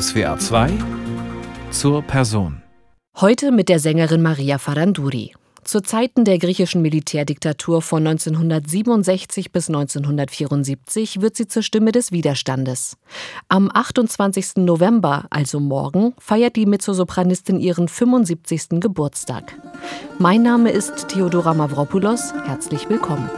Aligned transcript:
SWA 0.00 0.38
2 0.38 0.70
zur 1.70 2.00
Person. 2.00 2.62
Heute 3.20 3.52
mit 3.52 3.68
der 3.68 3.78
Sängerin 3.78 4.22
Maria 4.22 4.56
Faranduri. 4.56 5.34
Zu 5.64 5.82
Zeiten 5.82 6.24
der 6.24 6.38
griechischen 6.38 6.80
Militärdiktatur 6.80 7.82
von 7.82 8.06
1967 8.06 9.52
bis 9.52 9.68
1974 9.68 11.20
wird 11.20 11.36
sie 11.36 11.46
zur 11.46 11.62
Stimme 11.62 11.92
des 11.92 12.10
Widerstandes. 12.10 12.96
Am 13.50 13.70
28. 13.70 14.56
November, 14.56 15.26
also 15.28 15.60
morgen, 15.60 16.14
feiert 16.18 16.56
die 16.56 16.64
Mezzosopranistin 16.64 17.60
ihren 17.60 17.86
75. 17.86 18.80
Geburtstag. 18.80 19.60
Mein 20.18 20.42
Name 20.42 20.70
ist 20.70 21.08
Theodora 21.08 21.52
Mavropoulos. 21.52 22.32
Herzlich 22.46 22.88
willkommen. 22.88 23.28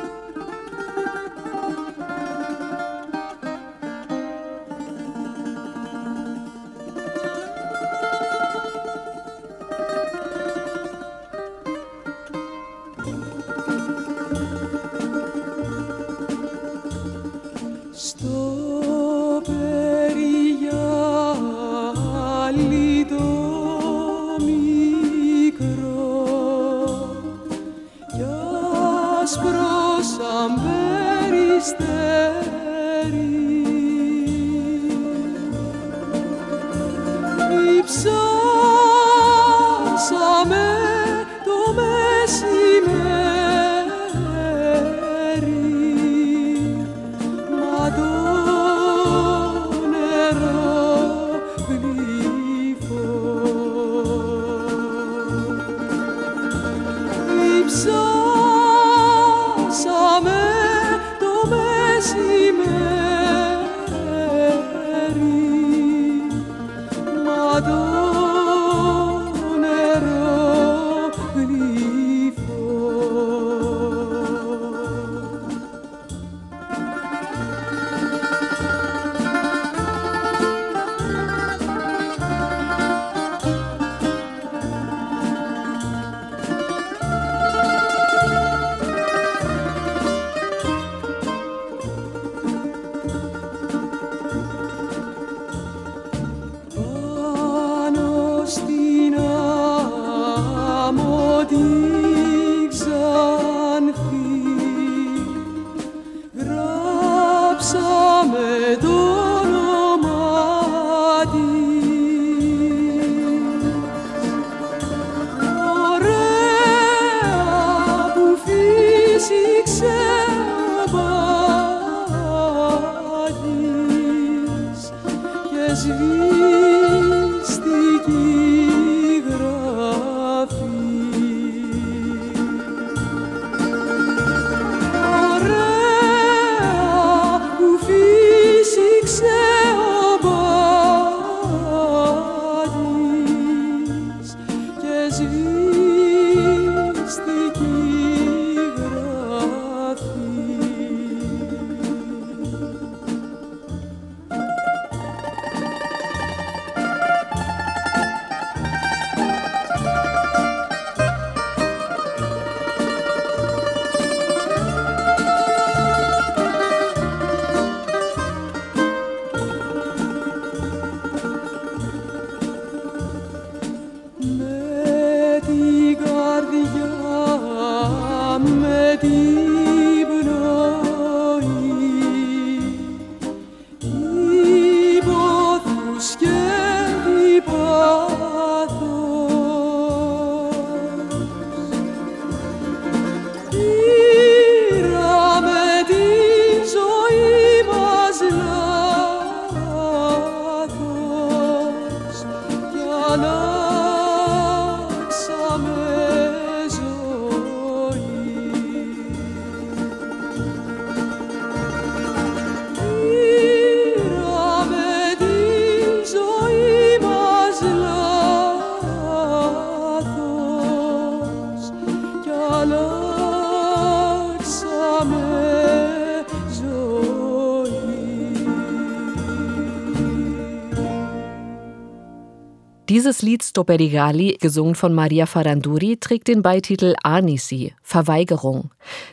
Dieses 233.04 233.20
Lied 233.20 233.44
Stoperigali, 233.44 234.38
gesungen 234.40 234.74
von 234.74 234.94
Maria 234.94 235.26
Faranduri, 235.26 235.98
trägt 235.98 236.26
den 236.26 236.40
Beititel 236.40 236.94
Anisi, 237.02 237.74
Verweigerung. 237.82 238.70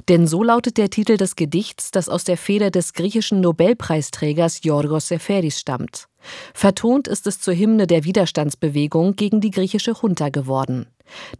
Denn 0.07 0.27
so 0.27 0.43
lautet 0.43 0.77
der 0.77 0.89
Titel 0.89 1.17
des 1.17 1.35
Gedichts, 1.35 1.91
das 1.91 2.07
aus 2.07 2.23
der 2.23 2.38
Feder 2.38 2.71
des 2.71 2.93
griechischen 2.93 3.41
Nobelpreisträgers 3.41 4.63
Yorgos 4.63 5.09
Seferis 5.09 5.59
stammt. 5.59 6.07
Vertont 6.53 7.09
ist 7.09 7.27
es 7.27 7.41
zur 7.41 7.53
Hymne 7.53 7.85
der 7.85 8.05
Widerstandsbewegung 8.05 9.17
gegen 9.17 9.41
die 9.41 9.51
griechische 9.51 9.91
Junta 10.01 10.29
geworden. 10.29 10.85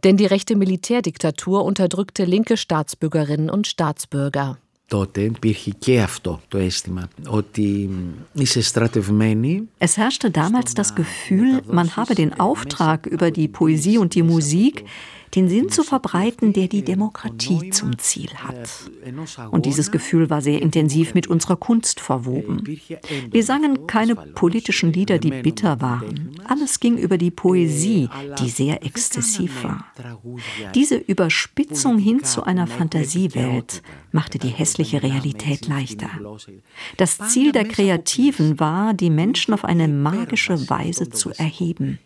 Denn 0.04 0.18
die 0.18 0.26
rechte 0.26 0.54
Militärdiktatur 0.54 1.64
unterdrückte 1.64 2.26
linke 2.26 2.58
Staatsbürgerinnen 2.58 3.48
und 3.48 3.66
Staatsbürger 3.66 4.58
τότε 4.87 5.21
υπήρχε 5.21 5.71
και 5.79 6.01
αυτό 6.01 6.41
το 6.47 6.57
αίσθημα, 6.57 7.09
ότι 7.27 7.89
είσαι 8.33 8.61
στρατευμένη. 8.61 9.69
Es 9.79 9.97
herrschte 9.97 10.31
damals 10.31 10.73
das 10.73 10.95
Gefühl, 10.95 11.61
man 11.79 11.95
habe 11.95 12.15
den 12.15 12.39
Auftrag 12.39 13.05
über 13.05 13.31
die 13.31 13.47
Poesie 13.47 13.97
und 13.97 14.13
die 14.13 14.23
Musik, 14.23 14.83
den 15.34 15.48
Sinn 15.48 15.70
zu 15.70 15.82
verbreiten, 15.82 16.52
der 16.52 16.68
die 16.68 16.82
Demokratie 16.82 17.70
zum 17.70 17.98
Ziel 17.98 18.30
hat. 18.34 18.68
Und 19.50 19.64
dieses 19.64 19.90
Gefühl 19.90 20.28
war 20.28 20.42
sehr 20.42 20.60
intensiv 20.60 21.14
mit 21.14 21.26
unserer 21.26 21.56
Kunst 21.56 22.00
verwoben. 22.00 22.64
Wir 23.30 23.44
sangen 23.44 23.86
keine 23.86 24.14
politischen 24.14 24.92
Lieder, 24.92 25.18
die 25.18 25.30
bitter 25.30 25.80
waren. 25.80 26.36
Alles 26.44 26.80
ging 26.80 26.98
über 26.98 27.16
die 27.16 27.30
Poesie, 27.30 28.08
die 28.40 28.50
sehr 28.50 28.84
exzessiv 28.84 29.64
war. 29.64 29.86
Diese 30.74 30.96
Überspitzung 30.96 31.98
hin 31.98 32.24
zu 32.24 32.44
einer 32.44 32.66
Fantasiewelt 32.66 33.82
machte 34.10 34.38
die 34.38 34.48
hässliche 34.48 35.02
Realität 35.02 35.66
leichter. 35.66 36.10
Das 36.98 37.18
Ziel 37.30 37.52
der 37.52 37.64
Kreativen 37.64 38.60
war, 38.60 38.92
die 38.92 39.10
Menschen 39.10 39.54
auf 39.54 39.64
eine 39.64 39.88
magische 39.88 40.68
Weise 40.68 41.08
zu 41.08 41.30
erheben. 41.30 41.98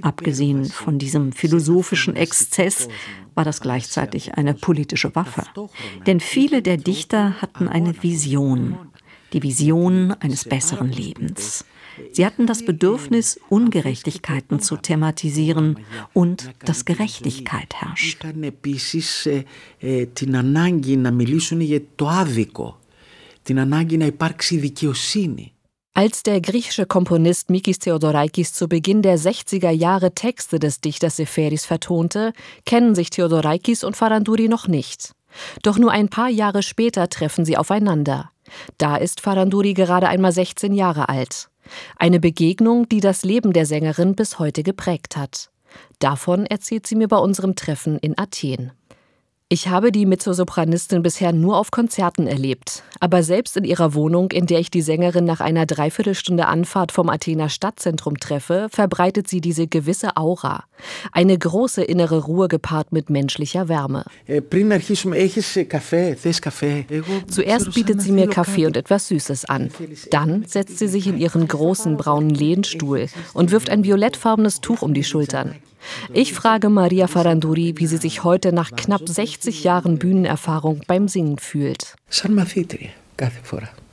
Abgesehen 0.00 0.64
von 0.64 0.98
diesem 0.98 1.32
philosophischen 1.32 2.16
Exzess 2.16 2.88
war 3.34 3.44
das 3.44 3.60
gleichzeitig 3.60 4.34
eine 4.34 4.54
politische 4.54 5.14
Waffe. 5.14 5.44
Denn 6.06 6.20
viele 6.20 6.62
der 6.62 6.78
Dichter 6.78 7.40
hatten 7.42 7.68
eine 7.68 8.02
Vision, 8.02 8.76
die 9.32 9.42
Vision 9.42 10.12
eines 10.20 10.44
besseren 10.44 10.90
Lebens. 10.90 11.64
Sie 12.12 12.26
hatten 12.26 12.46
das 12.46 12.64
Bedürfnis, 12.64 13.40
Ungerechtigkeiten 13.48 14.60
zu 14.60 14.76
thematisieren 14.76 15.78
und 16.12 16.50
dass 16.64 16.84
Gerechtigkeit 16.84 17.74
herrscht. 17.74 18.24
την 20.12 20.36
ανάγκη 20.36 20.96
να 20.96 21.10
μιλήσουν 21.10 21.60
για 21.60 21.82
το 21.94 22.08
άδικο, 22.08 22.80
την 23.42 23.58
ανάγκη 23.58 23.96
να 23.96 24.06
υπάρξει 24.06 24.56
δικαιοσύνη. 24.56 25.52
Als 25.93 26.23
der 26.23 26.39
griechische 26.39 26.85
Komponist 26.85 27.49
Mikis 27.49 27.79
Theodorakis 27.79 28.53
zu 28.53 28.69
Beginn 28.69 29.01
der 29.01 29.19
60er 29.19 29.71
Jahre 29.71 30.15
Texte 30.15 30.57
des 30.57 30.79
Dichters 30.79 31.17
Seferis 31.17 31.65
vertonte, 31.65 32.31
kennen 32.65 32.95
sich 32.95 33.09
Theodorakis 33.09 33.83
und 33.83 33.97
Faranduri 33.97 34.47
noch 34.47 34.69
nicht. 34.69 35.13
Doch 35.63 35.77
nur 35.77 35.91
ein 35.91 36.07
paar 36.07 36.29
Jahre 36.29 36.63
später 36.63 37.09
treffen 37.09 37.43
sie 37.43 37.57
aufeinander. 37.57 38.31
Da 38.77 38.95
ist 38.95 39.19
Faranduri 39.19 39.73
gerade 39.73 40.07
einmal 40.07 40.31
16 40.31 40.73
Jahre 40.73 41.09
alt. 41.09 41.49
Eine 41.97 42.21
Begegnung, 42.21 42.87
die 42.87 43.01
das 43.01 43.23
Leben 43.23 43.51
der 43.51 43.65
Sängerin 43.65 44.15
bis 44.15 44.39
heute 44.39 44.63
geprägt 44.63 45.17
hat. 45.17 45.51
Davon 45.99 46.45
erzählt 46.45 46.87
sie 46.87 46.95
mir 46.95 47.09
bei 47.09 47.17
unserem 47.17 47.55
Treffen 47.55 47.97
in 47.99 48.17
Athen. 48.17 48.71
Ich 49.53 49.67
habe 49.67 49.91
die 49.91 50.05
Mezzosopranistin 50.05 51.01
bisher 51.01 51.33
nur 51.33 51.57
auf 51.57 51.71
Konzerten 51.71 52.25
erlebt, 52.25 52.83
aber 53.01 53.21
selbst 53.21 53.57
in 53.57 53.65
ihrer 53.65 53.93
Wohnung, 53.93 54.31
in 54.31 54.45
der 54.45 54.59
ich 54.59 54.71
die 54.71 54.81
Sängerin 54.81 55.25
nach 55.25 55.41
einer 55.41 55.65
Dreiviertelstunde 55.65 56.45
Anfahrt 56.47 56.93
vom 56.93 57.09
Athener 57.09 57.49
Stadtzentrum 57.49 58.17
treffe, 58.17 58.69
verbreitet 58.71 59.27
sie 59.27 59.41
diese 59.41 59.67
gewisse 59.67 60.15
Aura. 60.15 60.63
Eine 61.11 61.37
große 61.37 61.83
innere 61.83 62.19
Ruhe 62.19 62.47
gepaart 62.47 62.93
mit 62.93 63.09
menschlicher 63.09 63.67
Wärme. 63.67 64.05
Zuerst 67.27 67.73
bietet 67.73 68.01
sie 68.01 68.13
mir 68.13 68.29
Kaffee 68.29 68.67
und 68.67 68.77
etwas 68.77 69.09
Süßes 69.09 69.43
an. 69.43 69.69
Dann 70.11 70.45
setzt 70.45 70.79
sie 70.79 70.87
sich 70.87 71.07
in 71.07 71.17
ihren 71.17 71.45
großen 71.45 71.97
braunen 71.97 72.29
Lehnstuhl 72.29 73.07
und 73.33 73.51
wirft 73.51 73.69
ein 73.69 73.83
violettfarbenes 73.83 74.61
Tuch 74.61 74.81
um 74.81 74.93
die 74.93 75.03
Schultern. 75.03 75.55
Ich 76.13 76.33
frage 76.33 76.69
Maria 76.69 77.07
Faranduri, 77.07 77.73
wie 77.77 77.87
sie 77.87 77.97
sich 77.97 78.23
heute 78.23 78.53
nach 78.53 78.71
knapp 78.71 79.07
60 79.07 79.63
Jahren 79.63 79.99
Bühnenerfahrung 79.99 80.81
beim 80.87 81.07
Singen 81.07 81.37
fühlt. 81.37 81.95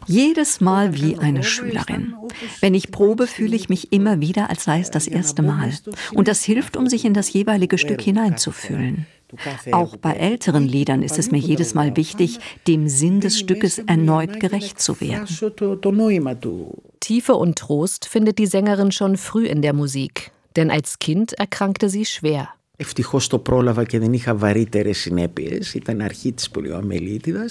Jedes 0.07 0.63
Mal 0.63 0.95
wie 0.95 1.19
eine 1.19 1.43
Schülerin. 1.43 2.15
Wenn 2.61 2.75
ich 2.75 2.91
probe, 2.91 3.27
fühle 3.27 3.55
ich 3.55 3.69
mich 3.69 3.93
immer 3.93 4.21
wieder, 4.21 4.49
als 4.49 4.65
sei 4.65 4.81
es 4.81 4.91
das 4.91 5.07
erste 5.07 5.43
Mal. 5.43 5.73
Und 6.15 6.29
das 6.29 6.43
hilft, 6.43 6.79
um 6.79 6.87
sich 6.87 7.05
in 7.05 7.13
das 7.13 7.31
jeweilige 7.31 7.77
Stück 7.77 8.01
hineinzufühlen. 8.01 9.07
Auch 9.73 9.99
bei 9.99 10.15
älteren 10.15 10.67
Liedern 10.67 11.03
ist 11.03 11.19
es 11.19 11.31
mir 11.31 11.39
jedes 11.39 11.75
Mal 11.75 11.95
wichtig, 11.97 12.39
dem 12.67 12.89
Sinn 12.89 13.21
des 13.21 13.39
Stückes 13.39 13.79
erneut 13.79 14.41
gerecht 14.41 14.81
zu 14.81 14.99
werden. 15.03 15.27
Tiefe 17.01 17.35
und 17.35 17.59
Trost 17.59 18.07
findet 18.07 18.39
die 18.39 18.47
Sängerin 18.47 18.93
schon 18.93 19.19
früh 19.19 19.47
in 19.47 19.61
der 19.61 19.75
Musik 19.75 20.33
denn 20.57 20.71
als 20.71 20.99
Kind 20.99 21.35
erkrankte 21.35 21.89
sie 21.89 22.05
schwer. 22.05 22.49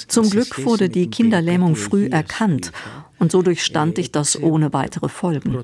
Zum 0.07 0.29
Glück 0.29 0.65
wurde 0.65 0.87
die 0.87 1.09
Kinderlähmung 1.09 1.75
früh 1.75 2.07
erkannt 2.07 2.71
und 3.19 3.31
so 3.31 3.41
durchstand 3.41 3.97
ich 3.97 4.11
das 4.11 4.41
ohne 4.41 4.71
weitere 4.73 5.09
Folgen. 5.09 5.57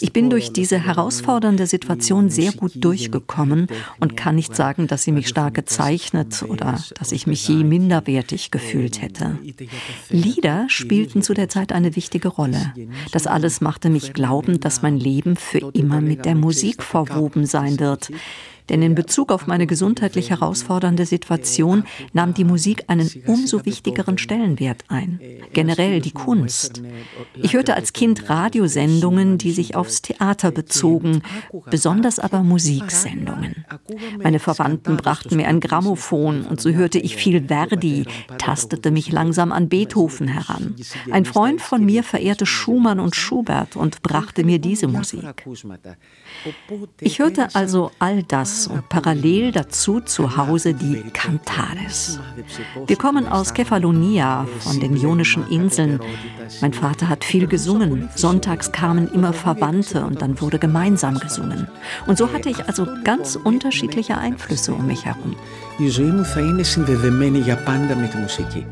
Ich 0.00 0.12
bin 0.12 0.30
durch 0.30 0.52
diese 0.52 0.78
herausfordernde 0.78 1.66
Situation 1.66 2.30
sehr 2.30 2.52
gut 2.52 2.72
durchgekommen 2.76 3.66
und 3.98 4.16
kann 4.16 4.36
nicht 4.36 4.56
sagen, 4.56 4.86
dass 4.86 5.02
sie 5.02 5.12
mich 5.12 5.28
stark 5.28 5.54
gezeichnet 5.54 6.42
oder 6.42 6.82
dass 6.98 7.12
ich 7.12 7.26
mich 7.26 7.46
je 7.46 7.64
minderwertig 7.64 8.50
gefühlt 8.50 9.02
hätte. 9.02 9.38
Lieder 10.08 10.64
spielten 10.68 11.22
zu 11.22 11.34
der 11.34 11.48
Zeit 11.48 11.72
eine 11.72 11.94
wichtige 11.96 12.28
Rolle. 12.28 12.72
Das 13.12 13.26
alles 13.26 13.60
machte 13.60 13.90
mich 13.90 14.12
glauben, 14.12 14.60
dass 14.60 14.80
mein 14.82 14.96
Leben 14.96 15.36
für 15.36 15.70
immer 15.74 16.00
mit 16.00 16.24
der 16.24 16.34
Musik 16.34 16.82
verwoben 16.82 17.44
sein 17.44 17.80
wird. 17.80 18.10
Denn 18.70 18.82
in 18.82 18.94
Bezug 18.94 19.32
auf 19.32 19.48
meine 19.48 19.66
gesundheitlich 19.66 20.30
herausfordernde 20.30 21.04
Situation 21.04 21.84
nahm 22.12 22.34
die 22.34 22.44
Musik 22.44 22.84
einen 22.86 23.10
umso 23.26 23.66
wichtigeren 23.66 24.16
Stellenwert 24.16 24.84
ein. 24.88 25.20
Generell 25.52 26.00
die 26.00 26.12
Kunst. 26.12 26.80
Ich 27.34 27.54
hörte 27.54 27.74
als 27.74 27.92
Kind 27.92 28.30
Radiosendungen, 28.30 29.38
die 29.38 29.50
sich 29.50 29.74
aufs 29.74 30.02
Theater 30.02 30.52
bezogen, 30.52 31.22
besonders 31.68 32.20
aber 32.20 32.44
Musiksendungen. 32.44 33.64
Meine 34.22 34.38
Verwandten 34.38 34.96
brachten 34.96 35.36
mir 35.36 35.48
ein 35.48 35.58
Grammophon 35.58 36.42
und 36.42 36.60
so 36.60 36.70
hörte 36.70 37.00
ich 37.00 37.16
viel 37.16 37.48
Verdi, 37.48 38.04
tastete 38.38 38.92
mich 38.92 39.10
langsam 39.10 39.50
an 39.50 39.68
Beethoven 39.68 40.28
heran. 40.28 40.76
Ein 41.10 41.24
Freund 41.24 41.60
von 41.60 41.84
mir 41.84 42.04
verehrte 42.04 42.46
Schumann 42.46 43.00
und 43.00 43.16
Schubert 43.16 43.74
und 43.74 44.02
brachte 44.02 44.44
mir 44.44 44.60
diese 44.60 44.86
Musik. 44.86 45.24
Ich 47.00 47.18
hörte 47.18 47.52
also 47.56 47.90
all 47.98 48.22
das 48.22 48.59
und 48.73 48.89
parallel 48.89 49.51
dazu 49.51 50.01
zu 50.01 50.35
Hause 50.37 50.73
die 50.73 51.03
Cantares. 51.13 52.19
Wir 52.87 52.97
kommen 52.97 53.27
aus 53.27 53.53
Kefalonia 53.53 54.45
von 54.59 54.79
den 54.79 54.97
Ionischen 54.97 55.47
Inseln. 55.49 55.99
Mein 56.61 56.73
Vater 56.73 57.07
hat 57.07 57.23
viel 57.23 57.47
gesungen. 57.47 58.09
Sonntags 58.15 58.71
kamen 58.71 59.07
immer 59.13 59.33
Verwandte 59.33 60.05
und 60.05 60.21
dann 60.21 60.39
wurde 60.41 60.59
gemeinsam 60.59 61.17
gesungen. 61.19 61.67
Und 62.07 62.17
so 62.17 62.33
hatte 62.33 62.49
ich 62.49 62.67
also 62.67 62.85
ganz 63.03 63.35
unterschiedliche 63.35 64.17
Einflüsse 64.17 64.73
um 64.73 64.85
mich 64.87 65.05
herum. 65.05 65.35
Η 65.77 65.87
ζωή 65.87 66.11
μου 66.11 66.25
θα 66.25 66.39
είναι 66.39 66.63
συνδεδεμένη 66.63 67.39
για 67.39 67.57
πάντα 67.57 67.95
με 67.95 68.07
τη 68.07 68.17
μουσική. 68.17 68.65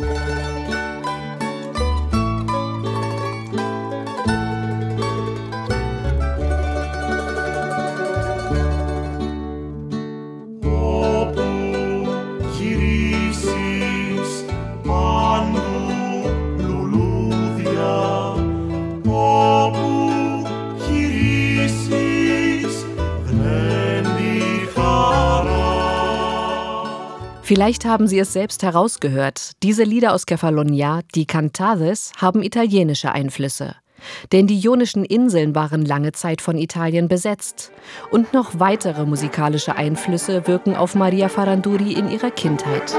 Vielleicht 27.49 27.87
haben 27.87 28.07
Sie 28.07 28.19
es 28.19 28.35
selbst 28.35 28.63
herausgehört. 28.63 29.53
Diese 29.63 29.83
Lieder 29.83 30.13
aus 30.13 30.27
Kefalonia, 30.27 31.01
die 31.15 31.25
Cantades, 31.25 32.13
haben 32.19 32.43
italienische 32.43 33.11
Einflüsse. 33.13 33.75
Denn 34.33 34.47
die 34.47 34.61
Ionischen 34.61 35.03
Inseln 35.03 35.55
waren 35.55 35.83
lange 35.83 36.13
Zeit 36.13 36.43
von 36.43 36.59
Italien 36.59 37.09
besetzt. 37.09 37.73
Und 38.11 38.35
noch 38.35 38.61
weitere 38.61 39.07
musikalische 39.07 39.77
Einflüsse 39.77 40.47
wirken 40.47 40.77
auf 40.77 40.95
Maria 40.95 41.31
Faranduri 41.31 41.95
in 41.95 42.11
ihrer 42.11 42.31
Kindheit. 42.31 42.95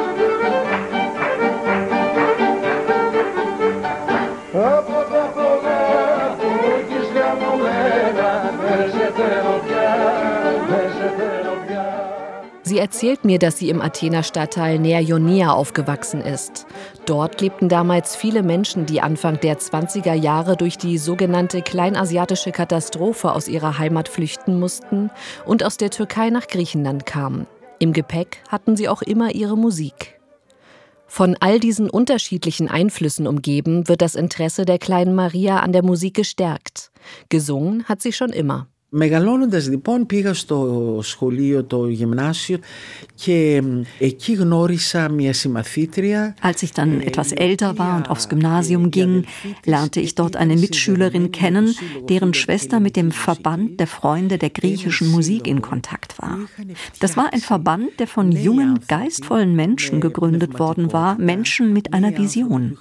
Sie 12.79 12.83
erzählt 12.83 13.25
mir, 13.25 13.39
dass 13.39 13.57
sie 13.57 13.69
im 13.69 13.81
Athener 13.81 14.23
Stadtteil 14.23 14.79
Nea 14.79 15.01
Ionia 15.01 15.51
aufgewachsen 15.51 16.21
ist. 16.21 16.65
Dort 17.05 17.41
lebten 17.41 17.67
damals 17.67 18.15
viele 18.15 18.41
Menschen, 18.41 18.85
die 18.85 19.01
Anfang 19.01 19.37
der 19.41 19.59
20er 19.59 20.13
Jahre 20.13 20.55
durch 20.55 20.77
die 20.77 20.97
sogenannte 20.97 21.61
kleinasiatische 21.61 22.53
Katastrophe 22.53 23.33
aus 23.33 23.49
ihrer 23.49 23.79
Heimat 23.79 24.07
flüchten 24.07 24.57
mussten 24.57 25.11
und 25.45 25.65
aus 25.65 25.75
der 25.75 25.89
Türkei 25.89 26.29
nach 26.29 26.47
Griechenland 26.47 27.05
kamen. 27.05 27.47
Im 27.79 27.91
Gepäck 27.91 28.37
hatten 28.47 28.77
sie 28.77 28.87
auch 28.87 29.01
immer 29.01 29.35
ihre 29.35 29.57
Musik. 29.57 30.17
Von 31.05 31.35
all 31.41 31.59
diesen 31.59 31.89
unterschiedlichen 31.89 32.69
Einflüssen 32.69 33.27
umgeben 33.27 33.89
wird 33.89 34.01
das 34.01 34.15
Interesse 34.15 34.63
der 34.63 34.79
kleinen 34.79 35.15
Maria 35.15 35.59
an 35.59 35.73
der 35.73 35.83
Musik 35.83 36.13
gestärkt. 36.13 36.91
Gesungen 37.27 37.83
hat 37.89 38.01
sie 38.01 38.13
schon 38.13 38.29
immer. 38.29 38.67
Μεγαλώνοντας 38.96 39.68
λοιπόν 39.68 40.06
πήγα 40.06 40.34
στο 40.34 40.98
σχολείο, 41.02 41.64
το 41.64 41.88
γυμnasio 41.88 42.56
και 43.14 43.62
εκεί 43.98 44.32
γνώρισα 44.32 45.08
μια 45.08 45.32
συμμαθήτρια. 45.32 46.36
Als 46.42 46.62
ich 46.62 46.72
dann 46.72 47.00
etwas 47.00 47.32
älter 47.32 47.78
war 47.78 47.96
und 47.96 48.08
aufs 48.10 48.28
Gymnasium 48.28 48.90
ging, 48.90 49.24
lernte 49.64 50.00
ich 50.00 50.14
dort 50.14 50.36
eine 50.36 50.56
Mitschülerin 50.56 51.32
kennen, 51.32 51.74
deren 52.08 52.34
Schwester 52.34 52.78
mit 52.80 52.94
dem 52.96 53.10
Verband 53.10 53.80
der 53.80 53.86
Freunde 53.86 54.38
der 54.38 54.50
griechischen 54.50 55.08
Musik 55.10 55.42
in 55.46 55.60
Kontakt 55.60 56.10
war. 56.22 56.38
Das 57.00 57.16
war 57.16 57.32
ein 57.32 57.40
Verband, 57.40 57.90
der 57.98 58.06
von 58.06 58.30
jungen, 58.46 58.72
geistvollen 58.86 59.52
Menschen 59.56 60.00
gegründet 60.00 60.58
worden 60.58 60.92
war, 60.92 61.18
Menschen 61.18 61.72
mit 61.72 61.86
einer 61.94 62.16
Vision. 62.16 62.78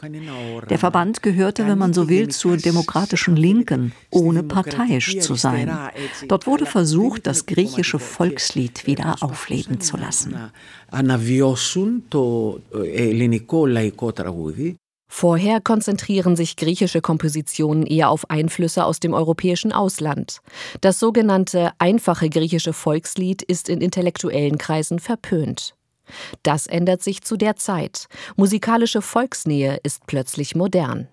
Der 0.70 0.80
Verband 0.86 1.24
gehörte, 1.28 1.62
wenn 1.68 1.80
man 1.84 1.94
so 1.94 2.08
will, 2.08 2.28
zur 2.28 2.58
demokratischen 2.58 3.36
Linken, 3.36 3.94
ohne 4.12 4.44
parteiisch 4.44 5.20
zu 5.20 5.34
sein. 5.34 5.68
Dort 6.29 6.47
wurde 6.47 6.67
versucht, 6.67 7.27
das 7.27 7.47
griechische 7.47 7.99
Volkslied 7.99 8.87
wieder 8.87 9.17
aufleben 9.21 9.81
zu 9.81 9.97
lassen. 9.97 10.37
Vorher 15.11 15.61
konzentrieren 15.63 16.37
sich 16.37 16.57
griechische 16.57 17.01
Kompositionen 17.01 17.87
eher 17.87 18.11
auf 18.11 18.29
Einflüsse 18.31 18.85
aus 18.85 19.01
dem 19.01 19.15
europäischen 19.15 19.73
Ausland. 19.73 20.41
Das 20.83 20.99
sogenannte 20.99 21.73
einfache 21.79 22.29
griechische 22.29 22.75
Volkslied 22.75 23.43
ist 23.43 23.71
in 23.71 23.81
intellektuellen 23.81 24.59
Kreisen 24.59 24.99
verpönt. 24.99 25.75
Das 26.43 26.67
ändert 26.67 27.03
sich 27.03 27.23
zu 27.23 27.37
der 27.37 27.57
Zeit. 27.57 28.07
Musikalische 28.37 29.03
Volksnähe 29.03 29.79
ist 29.83 30.07
plötzlich 30.07 30.55
modern. 30.55 31.09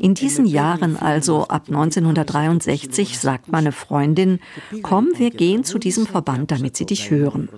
In 0.00 0.14
diesen 0.14 0.46
Jahren, 0.46 0.96
also 0.96 1.48
ab 1.48 1.64
1963, 1.66 3.18
sagt 3.18 3.50
meine 3.50 3.72
Freundin, 3.72 4.38
komm, 4.82 5.08
wir 5.16 5.30
gehen 5.30 5.64
zu 5.64 5.78
diesem 5.78 6.06
Verband, 6.06 6.50
damit 6.50 6.76
sie 6.76 6.86
dich 6.86 7.10
hören. 7.10 7.48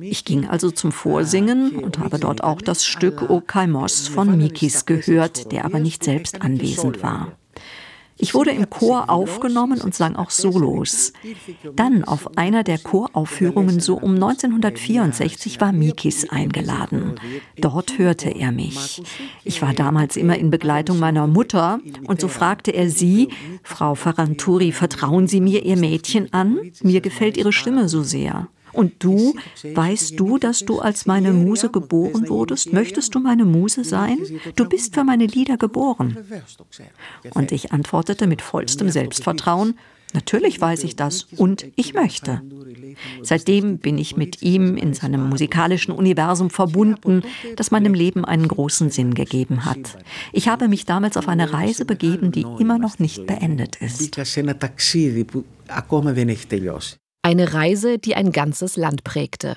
Ich 0.00 0.24
ging 0.24 0.46
also 0.46 0.70
zum 0.70 0.92
Vorsingen 0.92 1.76
und 1.76 1.98
habe 1.98 2.18
dort 2.18 2.44
auch 2.44 2.62
das 2.62 2.84
Stück 2.84 3.28
O 3.28 3.40
Kaimos 3.40 4.06
von 4.06 4.36
Mikis 4.36 4.86
gehört, 4.86 5.50
der 5.50 5.64
aber 5.64 5.80
nicht 5.80 6.04
selbst 6.04 6.42
anwesend 6.42 7.02
war. 7.02 7.37
Ich 8.18 8.34
wurde 8.34 8.50
im 8.50 8.68
Chor 8.68 9.10
aufgenommen 9.10 9.80
und 9.80 9.94
sang 9.94 10.16
auch 10.16 10.30
Solos. 10.30 11.12
Dann 11.74 12.04
auf 12.04 12.36
einer 12.36 12.64
der 12.64 12.78
Choraufführungen 12.78 13.80
so 13.80 13.96
um 13.96 14.14
1964 14.14 15.60
war 15.60 15.72
Mikis 15.72 16.28
eingeladen. 16.28 17.14
Dort 17.56 17.96
hörte 17.98 18.30
er 18.30 18.50
mich. 18.50 19.02
Ich 19.44 19.62
war 19.62 19.72
damals 19.72 20.16
immer 20.16 20.36
in 20.36 20.50
Begleitung 20.50 20.98
meiner 20.98 21.26
Mutter 21.26 21.80
und 22.06 22.20
so 22.20 22.28
fragte 22.28 22.72
er 22.72 22.90
sie, 22.90 23.28
Frau 23.62 23.94
Faranturi, 23.94 24.72
vertrauen 24.72 25.28
Sie 25.28 25.40
mir 25.40 25.64
Ihr 25.64 25.76
Mädchen 25.76 26.32
an? 26.32 26.58
Mir 26.82 27.00
gefällt 27.00 27.36
Ihre 27.36 27.52
Stimme 27.52 27.88
so 27.88 28.02
sehr. 28.02 28.48
Und 28.78 29.02
du, 29.02 29.34
weißt 29.74 30.20
du, 30.20 30.38
dass 30.38 30.60
du 30.60 30.78
als 30.78 31.04
meine 31.04 31.32
Muse 31.32 31.68
geboren 31.68 32.28
wurdest? 32.28 32.72
Möchtest 32.72 33.12
du 33.12 33.18
meine 33.18 33.44
Muse 33.44 33.82
sein? 33.82 34.18
Du 34.54 34.68
bist 34.68 34.94
für 34.94 35.02
meine 35.02 35.26
Lieder 35.26 35.56
geboren. 35.56 36.16
Und 37.34 37.50
ich 37.50 37.72
antwortete 37.72 38.28
mit 38.28 38.40
vollstem 38.40 38.88
Selbstvertrauen, 38.88 39.74
Natürlich 40.14 40.58
weiß 40.58 40.84
ich 40.84 40.96
das 40.96 41.24
und 41.36 41.66
ich 41.76 41.92
möchte. 41.92 42.40
Seitdem 43.22 43.76
bin 43.76 43.98
ich 43.98 44.16
mit 44.16 44.40
ihm 44.40 44.78
in 44.78 44.94
seinem 44.94 45.28
musikalischen 45.28 45.92
Universum 45.92 46.48
verbunden, 46.48 47.22
das 47.56 47.70
meinem 47.70 47.92
Leben 47.92 48.24
einen 48.24 48.48
großen 48.48 48.90
Sinn 48.90 49.12
gegeben 49.12 49.66
hat. 49.66 49.98
Ich 50.32 50.48
habe 50.48 50.68
mich 50.68 50.86
damals 50.86 51.18
auf 51.18 51.28
eine 51.28 51.52
Reise 51.52 51.84
begeben, 51.84 52.32
die 52.32 52.46
immer 52.58 52.78
noch 52.78 52.98
nicht 52.98 53.26
beendet 53.26 53.76
ist. 53.76 54.16
Eine 57.22 57.52
Reise, 57.54 57.98
die 57.98 58.14
ein 58.14 58.32
ganzes 58.32 58.76
Land 58.76 59.04
prägte. 59.04 59.56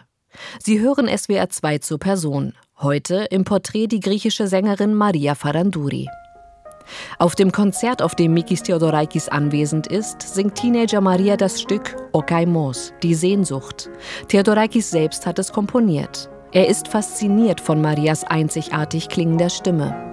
Sie 0.60 0.80
hören 0.80 1.08
SWR 1.08 1.50
2 1.50 1.78
zur 1.80 2.00
Person. 2.00 2.54
Heute 2.80 3.28
im 3.30 3.44
Porträt 3.44 3.88
die 3.88 4.00
griechische 4.00 4.48
Sängerin 4.48 4.94
Maria 4.94 5.36
Farandouri. 5.36 6.08
Auf 7.20 7.36
dem 7.36 7.52
Konzert, 7.52 8.02
auf 8.02 8.16
dem 8.16 8.34
Mikis 8.34 8.64
Theodorakis 8.64 9.30
anwesend 9.30 9.88
ist, 9.88 10.22
singt 10.22 10.56
Teenager 10.56 11.02
Maria 11.02 11.38
das 11.38 11.62
Stück 11.62 11.96
Okaimos, 12.12 12.94
die 13.04 13.14
Sehnsucht. 13.14 13.90
Theodorakis 14.28 14.90
selbst 14.90 15.26
hat 15.26 15.40
es 15.40 15.52
komponiert. 15.52 16.30
Er 16.52 16.68
ist 16.68 16.88
fasziniert 16.88 17.62
von 17.62 17.82
Marias 17.82 18.24
einzigartig 18.24 19.08
klingender 19.08 19.50
Stimme. 19.50 20.11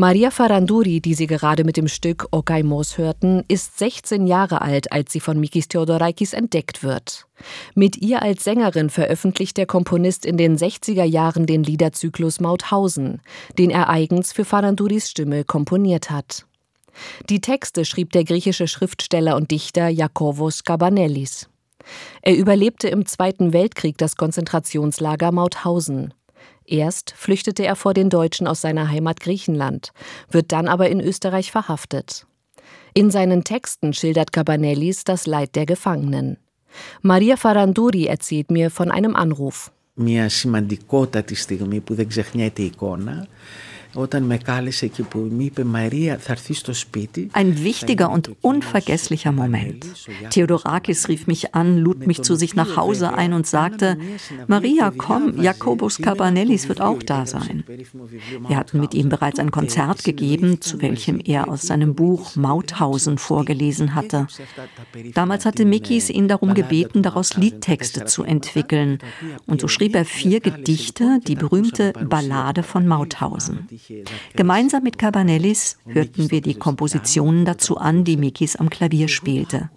Maria 0.00 0.30
Faranduri, 0.30 1.02
die 1.02 1.12
Sie 1.12 1.26
gerade 1.26 1.62
mit 1.62 1.76
dem 1.76 1.86
Stück 1.86 2.26
Okaimos 2.30 2.96
hörten, 2.96 3.44
ist 3.48 3.78
16 3.78 4.26
Jahre 4.26 4.62
alt, 4.62 4.90
als 4.92 5.12
sie 5.12 5.20
von 5.20 5.38
Mikis 5.38 5.68
Theodorakis 5.68 6.32
entdeckt 6.32 6.82
wird. 6.82 7.26
Mit 7.74 7.98
ihr 7.98 8.22
als 8.22 8.44
Sängerin 8.44 8.88
veröffentlicht 8.88 9.58
der 9.58 9.66
Komponist 9.66 10.24
in 10.24 10.38
den 10.38 10.56
60er 10.56 11.04
Jahren 11.04 11.44
den 11.44 11.64
Liederzyklus 11.64 12.40
Mauthausen, 12.40 13.20
den 13.58 13.68
er 13.68 13.90
eigens 13.90 14.32
für 14.32 14.46
Faranduris 14.46 15.10
Stimme 15.10 15.44
komponiert 15.44 16.10
hat. 16.10 16.46
Die 17.28 17.42
Texte 17.42 17.84
schrieb 17.84 18.12
der 18.12 18.24
griechische 18.24 18.68
Schriftsteller 18.68 19.36
und 19.36 19.50
Dichter 19.50 19.88
Jakobos 19.88 20.64
Kabanellis. 20.64 21.50
Er 22.22 22.38
überlebte 22.38 22.88
im 22.88 23.04
Zweiten 23.04 23.52
Weltkrieg 23.52 23.98
das 23.98 24.16
Konzentrationslager 24.16 25.30
Mauthausen. 25.30 26.14
Erst 26.69 27.13
flüchtete 27.15 27.63
er 27.65 27.75
vor 27.75 27.93
den 27.93 28.09
Deutschen 28.09 28.47
aus 28.47 28.61
seiner 28.61 28.89
Heimat 28.89 29.19
Griechenland, 29.19 29.91
wird 30.29 30.51
dann 30.51 30.67
aber 30.67 30.89
in 30.89 30.99
Österreich 30.99 31.51
verhaftet. 31.51 32.25
In 32.93 33.11
seinen 33.11 33.43
Texten 33.43 33.93
schildert 33.93 34.31
Cabanellis 34.31 35.03
das 35.03 35.27
Leid 35.27 35.55
der 35.55 35.65
Gefangenen. 35.65 36.37
Maria 37.01 37.35
Faranduri 37.37 38.05
erzählt 38.05 38.51
mir 38.51 38.71
von 38.71 38.91
einem 38.91 39.15
Anruf. 39.15 39.71
Μια 39.97 40.29
σημαντικότατη 40.29 41.35
στιγμή 41.35 41.79
που 41.79 41.93
δεν 41.93 42.07
ξεχνιέται 42.07 42.61
η 42.61 42.65
εικόνα 42.65 43.27
ein 47.32 47.64
wichtiger 47.64 48.10
und 48.10 48.30
unvergesslicher 48.40 49.32
Moment. 49.32 49.86
Theodorakis 50.30 51.08
rief 51.08 51.26
mich 51.26 51.54
an, 51.54 51.78
lud 51.78 52.06
mich 52.06 52.22
zu 52.22 52.36
sich 52.36 52.54
nach 52.54 52.76
Hause 52.76 53.12
ein 53.12 53.32
und 53.32 53.46
sagte, 53.46 53.98
Maria, 54.46 54.92
komm, 54.96 55.40
Jakobus 55.40 55.98
Cabanellis 55.98 56.68
wird 56.68 56.80
auch 56.80 57.02
da 57.02 57.26
sein. 57.26 57.64
Wir 58.48 58.56
hatten 58.56 58.80
mit 58.80 58.94
ihm 58.94 59.08
bereits 59.08 59.38
ein 59.38 59.50
Konzert 59.50 60.04
gegeben, 60.04 60.60
zu 60.60 60.80
welchem 60.82 61.20
er 61.24 61.48
aus 61.48 61.62
seinem 61.62 61.94
Buch 61.94 62.36
Mauthausen 62.36 63.18
vorgelesen 63.18 63.94
hatte. 63.94 64.26
Damals 65.14 65.46
hatte 65.46 65.64
Mikis 65.64 66.10
ihn 66.10 66.28
darum 66.28 66.54
gebeten, 66.54 67.02
daraus 67.02 67.36
Liedtexte 67.36 68.04
zu 68.04 68.22
entwickeln. 68.22 68.98
Und 69.46 69.60
so 69.60 69.68
schrieb 69.68 69.94
er 69.94 70.04
vier 70.04 70.40
Gedichte, 70.40 71.20
die 71.26 71.34
berühmte 71.34 71.92
Ballade 71.92 72.62
von 72.62 72.86
Mauthausen. 72.86 73.68
Gemeinsam 74.34 74.82
mit 74.82 74.98
Cabanellis 74.98 75.78
hörten 75.86 76.30
wir 76.30 76.40
die 76.40 76.54
Kompositionen 76.54 77.44
dazu 77.44 77.76
an, 77.76 78.04
die 78.04 78.16
Mikis 78.16 78.56
am 78.56 78.70
Klavier 78.70 79.08
spielte. 79.08 79.70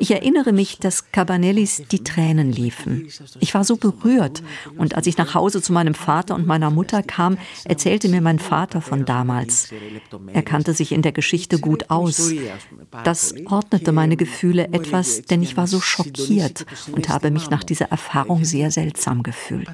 Ich 0.00 0.10
erinnere 0.10 0.52
mich, 0.52 0.78
dass 0.78 1.10
Cabanellis 1.10 1.82
die 1.90 2.04
Tränen 2.04 2.52
liefen. 2.52 3.08
Ich 3.40 3.54
war 3.54 3.64
so 3.64 3.76
berührt 3.76 4.42
und 4.76 4.94
als 4.94 5.06
ich 5.06 5.16
nach 5.16 5.34
Hause 5.34 5.62
zu 5.62 5.72
meinem 5.72 5.94
Vater 5.94 6.34
und 6.34 6.46
meiner 6.46 6.70
Mutter 6.70 7.02
kam, 7.02 7.38
erzählte 7.64 8.08
mir 8.08 8.20
mein 8.20 8.38
Vater 8.38 8.80
von 8.82 9.06
damals. 9.06 9.70
Er 10.32 10.42
kannte 10.42 10.74
sich 10.74 10.92
in 10.92 11.02
der 11.02 11.12
Geschichte 11.12 11.58
gut 11.58 11.88
aus. 11.88 12.30
Das 13.04 13.34
ordnete 13.46 13.92
meine 13.92 14.16
Gefühle 14.16 14.68
etwas, 14.72 15.22
denn 15.22 15.42
ich 15.42 15.56
war 15.56 15.66
so 15.66 15.80
schockiert 15.80 16.66
und 16.92 17.08
habe 17.08 17.30
mich 17.30 17.48
nach 17.48 17.64
dieser 17.64 17.86
Erfahrung 17.86 18.44
sehr 18.44 18.70
seltsam 18.70 19.22
gefühlt. 19.22 19.70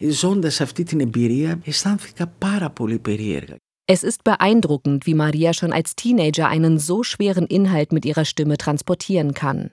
Ζώντας 0.00 0.60
αυτή 0.60 0.82
την 0.82 1.00
εμπειρία 1.00 1.60
αισθάνθηκα 1.64 2.26
πάρα 2.26 2.70
πολύ 2.70 2.98
περίεργα. 2.98 3.56
Es 3.85 4.03
ist 4.03 4.23
beeindruckend, 4.23 5.05
wie 5.05 5.13
Maria 5.13 5.53
schon 5.53 5.73
als 5.73 5.97
Teenager 5.97 6.47
einen 6.47 6.79
so 6.79 7.03
schweren 7.03 7.45
Inhalt 7.45 7.91
mit 7.91 8.05
ihrer 8.05 8.23
Stimme 8.23 8.57
transportieren 8.57 9.33
kann. 9.33 9.71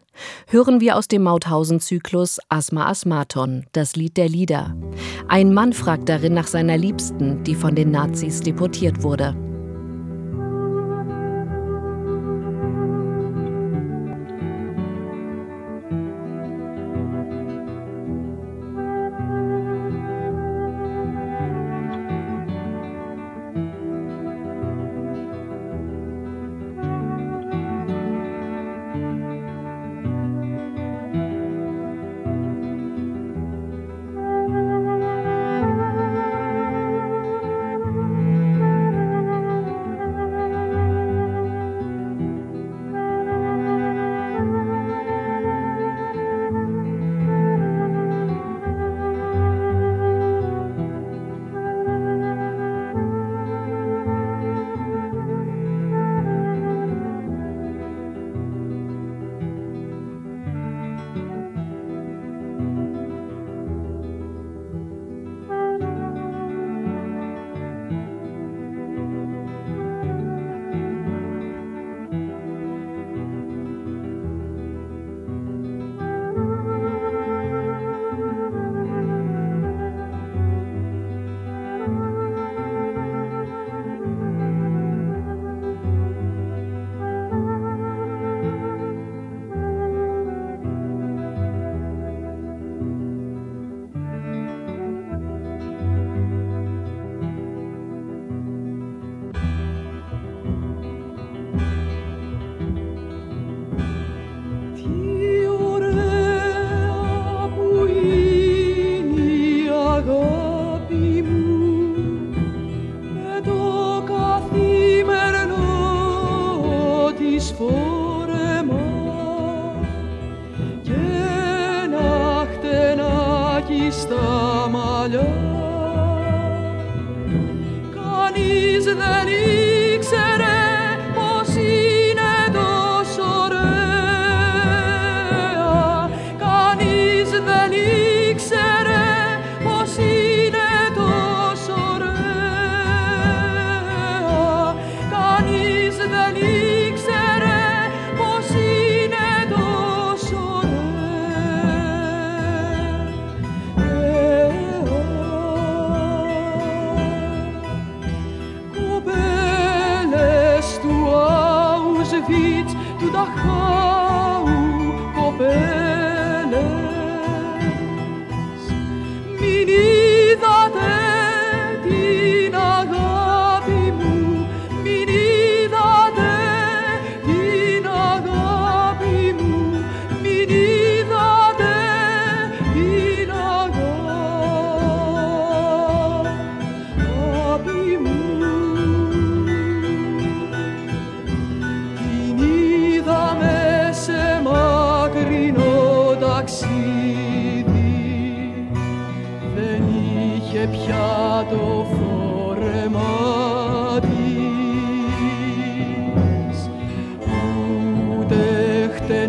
Hören 0.48 0.80
wir 0.80 0.96
aus 0.96 1.06
dem 1.06 1.22
Mauthausen-Zyklus 1.22 2.40
Asma 2.48 2.88
Asmaton, 2.88 3.66
das 3.70 3.94
Lied 3.94 4.16
der 4.16 4.28
Lieder. 4.28 4.74
Ein 5.28 5.54
Mann 5.54 5.72
fragt 5.72 6.08
darin 6.08 6.34
nach 6.34 6.48
seiner 6.48 6.76
Liebsten, 6.76 7.44
die 7.44 7.54
von 7.54 7.76
den 7.76 7.92
Nazis 7.92 8.40
deportiert 8.40 9.04
wurde. 9.04 9.36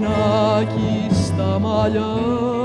Να 0.01 0.67
στα 1.11 1.59
μαλλιά 1.59 2.60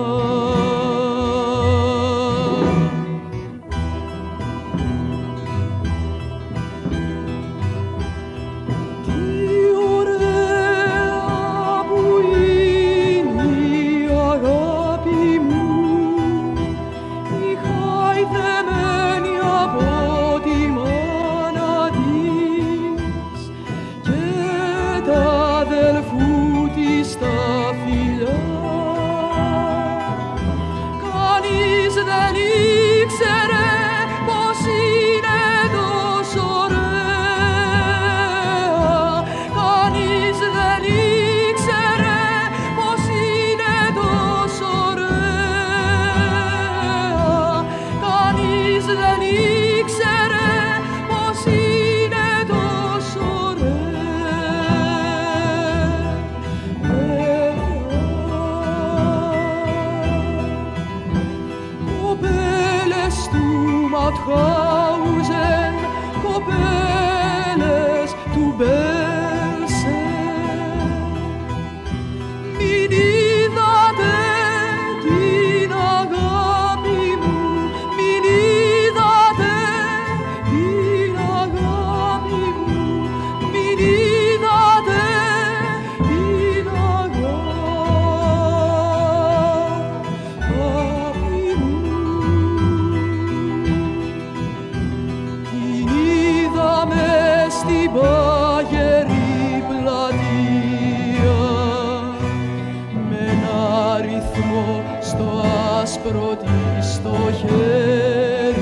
πρώτη 106.08 106.46
στο 106.92 107.16
χέρι 107.38 108.56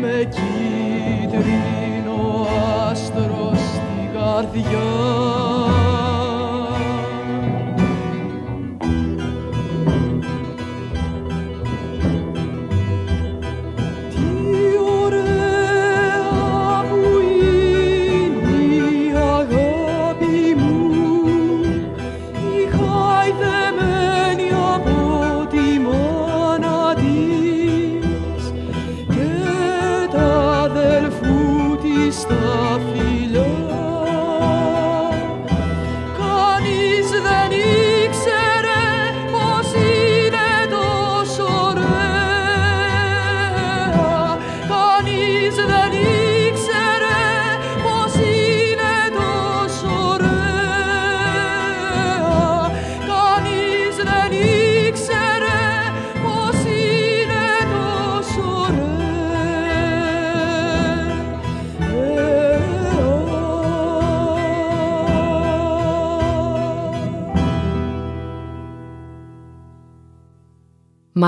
με 0.00 0.28
κίτρινο 0.30 2.20
άστρο 2.90 3.52
στην 3.54 4.20
καρδιά. 4.20 5.25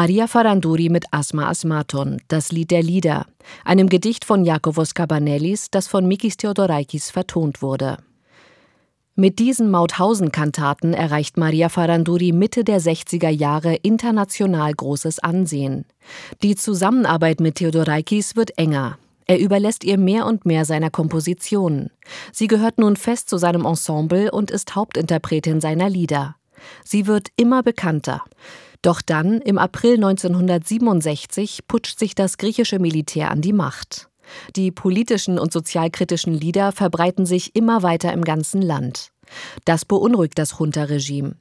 Maria 0.01 0.29
Faranduri 0.29 0.91
mit 0.91 1.07
Asma 1.11 1.49
Asmaton, 1.49 2.23
das 2.29 2.53
Lied 2.53 2.71
der 2.71 2.85
Lieder, 2.85 3.27
einem 3.65 3.89
Gedicht 3.89 4.25
von 4.25 4.45
Jakobos 4.45 4.95
Kabanellis, 4.95 5.73
das 5.73 5.89
von 5.89 6.07
Mikis 6.07 6.37
Theodorakis 6.37 7.11
vertont 7.11 7.63
wurde. 7.63 7.97
Mit 9.17 9.41
diesen 9.41 9.73
Mauthausen-Kantaten 9.73 10.95
erreicht 10.95 11.37
Maria 11.37 11.69
Faranduri 11.69 12.31
Mitte 12.31 12.63
der 12.63 12.81
60er 12.81 13.29
Jahre 13.29 13.75
international 13.75 14.73
großes 14.73 15.19
Ansehen. 15.19 15.85
Die 16.45 16.55
Zusammenarbeit 16.55 17.41
mit 17.41 17.57
Theodorakis 17.57 18.37
wird 18.37 18.57
enger. 18.57 18.99
Er 19.27 19.41
überlässt 19.41 19.83
ihr 19.83 19.99
mehr 19.99 20.27
und 20.27 20.47
mehr 20.47 20.65
seiner 20.65 20.91
Kompositionen. 20.91 21.91
Sie 22.31 22.47
gehört 22.47 22.79
nun 22.79 22.95
fest 22.95 23.29
zu 23.29 23.37
seinem 23.37 23.65
Ensemble 23.65 24.31
und 24.31 24.53
ist 24.53 24.77
Hauptinterpretin 24.77 25.61
seiner 25.61 25.91
Lieder. 25.91 26.37
Sie 26.85 27.09
wird 27.09 27.31
immer 27.35 27.65
bekannter. 27.65 28.23
Doch 28.83 29.03
dann, 29.03 29.41
im 29.41 29.59
April 29.59 29.95
1967, 29.95 31.67
putscht 31.67 31.99
sich 31.99 32.15
das 32.15 32.39
griechische 32.39 32.79
Militär 32.79 33.31
an 33.31 33.41
die 33.41 33.53
Macht. 33.53 34.09
Die 34.57 34.71
politischen 34.71 35.39
und 35.39 35.53
sozialkritischen 35.53 36.35
Lieder 36.35 36.73
verbreiten 36.73 37.27
sich 37.27 37.57
immer 37.57 37.83
weiter 37.83 38.13
im 38.13 38.23
ganzen 38.23 38.63
Land. 38.63 39.11
Das 39.65 39.85
beunruhigt 39.85 40.39
das 40.39 40.59
Junta-Regime. 40.59 41.37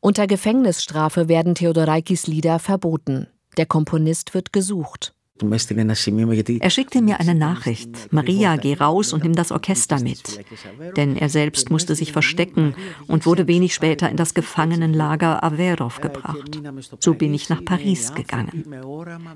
Unter 0.00 0.26
Gefängnisstrafe 0.26 1.28
werden 1.28 1.54
Theodorakis 1.54 2.26
Lieder 2.26 2.58
verboten. 2.58 3.28
Der 3.56 3.66
Komponist 3.66 4.34
wird 4.34 4.52
gesucht. 4.52 5.14
Er 6.60 6.70
schickte 6.70 7.02
mir 7.02 7.18
eine 7.18 7.34
Nachricht. 7.34 8.12
Maria, 8.12 8.56
geh 8.56 8.74
raus 8.74 9.12
und 9.12 9.24
nimm 9.24 9.34
das 9.34 9.50
Orchester 9.50 10.00
mit. 10.00 10.40
Denn 10.96 11.16
er 11.16 11.28
selbst 11.28 11.70
musste 11.70 11.94
sich 11.94 12.12
verstecken 12.12 12.74
und 13.08 13.26
wurde 13.26 13.48
wenig 13.48 13.74
später 13.74 14.08
in 14.08 14.16
das 14.16 14.34
Gefangenenlager 14.34 15.42
Averov 15.42 16.00
gebracht. 16.00 16.60
So 17.00 17.14
bin 17.14 17.34
ich 17.34 17.48
nach 17.48 17.64
Paris 17.64 18.14
gegangen. 18.14 18.64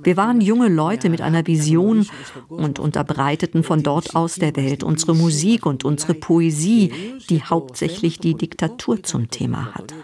Wir 0.03 0.17
waren 0.17 0.41
junge 0.41 0.69
Leute 0.69 1.09
mit 1.09 1.23
einer 1.23 1.47
Vision 1.47 2.07
und 2.49 2.79
unterbreiteten 2.79 3.65
von 3.65 3.83
dort 3.83 4.15
aus 4.15 4.37
der 4.37 4.55
Welt 4.55 4.85
unsere 4.85 5.15
Musik 5.15 5.67
und 5.67 5.85
unsere 5.85 6.15
Poesie, 6.15 6.93
die 7.31 7.43
hauptsächlich 7.43 8.21
die 8.21 8.35
Diktatur 8.35 9.03
zum 9.03 9.31
Thema 9.31 9.75
hatte. 9.75 9.95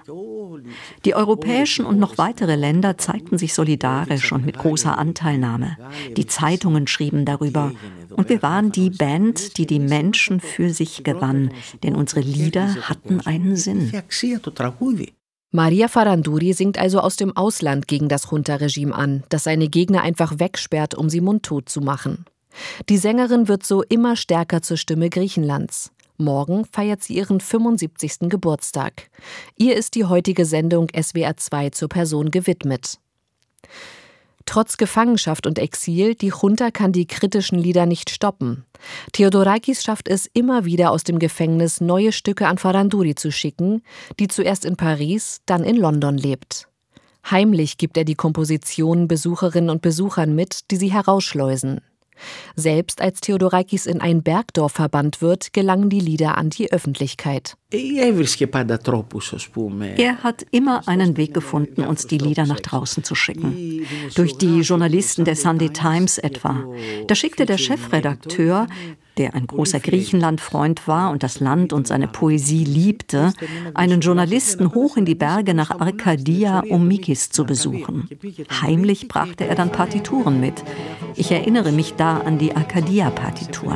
Die 1.05 1.15
europäischen 1.15 1.85
und 1.85 1.99
noch 1.99 2.19
weitere 2.19 2.57
Länder 2.57 2.99
zeigten 2.99 3.39
sich 3.39 3.55
solidarisch 3.55 4.33
und 4.33 4.45
mit 4.45 4.59
großer 4.59 4.99
Anteilnahme. 4.99 5.77
Die 6.17 6.27
Zeitungen 6.27 6.87
schrieben 6.87 7.25
darüber. 7.25 7.73
Und 8.11 8.29
wir 8.29 8.43
waren 8.43 8.73
die 8.73 8.91
Band, 8.91 9.59
die 9.59 9.67
die 9.67 9.81
Menschen 9.81 10.41
für 10.41 10.71
sich 10.71 11.05
gewann, 11.05 11.53
denn 11.83 11.95
unsere 11.95 12.21
Lieder 12.21 12.75
hatten 12.83 13.21
einen 13.21 13.57
Sinn. 13.57 13.93
Maria 15.55 15.89
Faranduri 15.89 16.55
singt 16.55 16.79
also 16.79 17.01
aus 17.01 17.17
dem 17.17 17.37
Ausland 17.37 17.87
gegen 17.87 18.09
das 18.09 18.31
Junta-Regime 18.31 18.95
an, 18.95 19.23
das 19.29 19.45
seine 19.45 19.69
Gegner 19.69 20.01
einfach 20.03 20.39
wegsperrt, 20.39 20.95
um 20.95 21.11
sie 21.11 21.21
mundtot 21.21 21.69
zu 21.69 21.83
machen. 21.83 22.25
Die 22.89 22.97
Sängerin 22.97 23.49
wird 23.49 23.65
so 23.65 23.83
immer 23.83 24.17
stärker 24.17 24.63
zur 24.63 24.79
Stimme 24.79 25.11
Griechenlands. 25.11 25.93
Morgen 26.17 26.65
feiert 26.65 27.03
sie 27.03 27.17
ihren 27.17 27.41
75. 27.41 28.31
Geburtstag. 28.31 29.11
Ihr 29.57 29.77
ist 29.77 29.95
die 29.95 30.05
heutige 30.05 30.45
Sendung 30.45 30.89
SWR 30.91 31.37
2 31.37 31.71
zur 31.71 31.89
Person 31.89 32.31
gewidmet. 32.31 32.99
Trotz 34.47 34.77
Gefangenschaft 34.77 35.47
und 35.47 35.59
Exil, 35.59 36.15
die 36.15 36.33
Junta 36.41 36.71
kann 36.71 36.93
die 36.93 37.07
kritischen 37.07 37.59
Lieder 37.59 37.87
nicht 37.87 38.11
stoppen. 38.11 38.65
Theodorakis 39.13 39.83
schafft 39.83 40.09
es 40.09 40.27
immer 40.33 40.65
wieder 40.65 40.91
aus 40.91 41.05
dem 41.05 41.19
Gefängnis 41.19 41.81
neue 41.81 42.13
Stücke 42.13 42.47
an 42.49 42.59
Faranduri 42.59 43.15
zu 43.15 43.31
schicken, 43.31 43.83
die 44.19 44.29
zuerst 44.29 44.65
in 44.65 44.77
Paris, 44.77 45.41
dann 45.47 45.65
in 45.65 45.77
London 45.77 46.17
lebt. 46.17 46.69
Heimlich 47.31 47.79
gibt 47.79 47.97
er 47.97 48.05
die 48.05 48.17
Kompositionen 48.17 49.07
Besucherinnen 49.07 49.71
und 49.71 49.83
Besuchern 49.83 50.35
mit, 50.35 50.71
die 50.71 50.77
sie 50.77 50.93
herausschleusen. 50.93 51.81
Selbst 52.57 53.01
als 53.01 53.21
Theodorakis 53.21 53.87
in 53.87 54.01
ein 54.01 54.23
Bergdorf 54.23 54.73
verbannt 54.73 55.23
wird, 55.23 55.53
gelangen 55.53 55.89
die 55.91 56.01
Lieder 56.01 56.37
an 56.37 56.51
die 56.51 56.71
Öffentlichkeit. 56.73 57.57
Er 59.97 60.23
hat 60.23 60.47
immer 60.51 60.89
einen 60.89 61.17
Weg 61.17 61.33
gefunden, 61.33 61.83
uns 61.83 62.07
die 62.07 62.19
Lieder 62.19 62.47
nach 62.47 62.61
draußen 62.61 63.03
zu 63.05 63.15
schicken. 63.15 63.87
Durch 64.15 64.37
die 64.37 64.61
Journalisten 64.61 65.25
der 65.25 65.37
Sunday 65.37 65.71
Times 65.71 66.19
etwa. 66.19 66.65
Da 67.07 67.15
schickte 67.15 67.47
der 67.47 67.59
Chefredakteur, 67.59 68.67
der 69.18 69.34
ein 69.34 69.48
großer 69.48 69.80
Griechenlandfreund 69.80 70.88
war 70.88 71.12
und 71.12 71.24
das 71.24 71.40
Land 71.40 71.74
und 71.74 71.88
seine 71.88 72.08
Poesie 72.08 72.64
liebte, 72.64 73.34
einen 73.74 74.02
Journalisten 74.02 74.74
hoch 74.74 74.98
in 74.98 75.06
die 75.06 75.16
Berge 75.16 75.54
nach 75.54 75.80
Arkadia, 75.80 76.64
um 76.70 76.88
Mikis 76.88 77.30
zu 77.30 77.46
besuchen. 77.46 78.10
Heimlich 78.62 79.08
brachte 79.08 79.46
er 79.46 79.56
dann 79.56 79.72
Partituren 79.72 80.40
mit. 80.40 80.64
Ich 81.16 81.32
erinnere 81.32 81.72
mich 81.72 81.96
da 81.96 82.18
an 82.20 82.38
die 82.38 82.56
Arkadia-Partitur. 82.56 83.76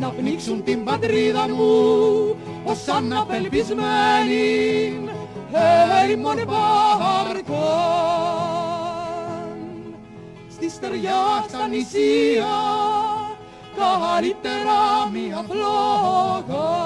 να 0.00 0.08
πνίξουν 0.08 0.64
την 0.64 0.84
πατρίδα 0.84 1.48
μου 1.48 2.36
ως 2.64 2.88
αναπελπισμένη 2.88 3.88
έρημον 6.03 6.35
μπάρκον 6.35 7.55
στη 10.49 10.69
στεριά 10.69 11.45
στα 11.47 11.67
νησία 11.67 12.55
καλύτερα 13.77 15.09
μία 15.13 15.45
φλόγαν 15.49 16.85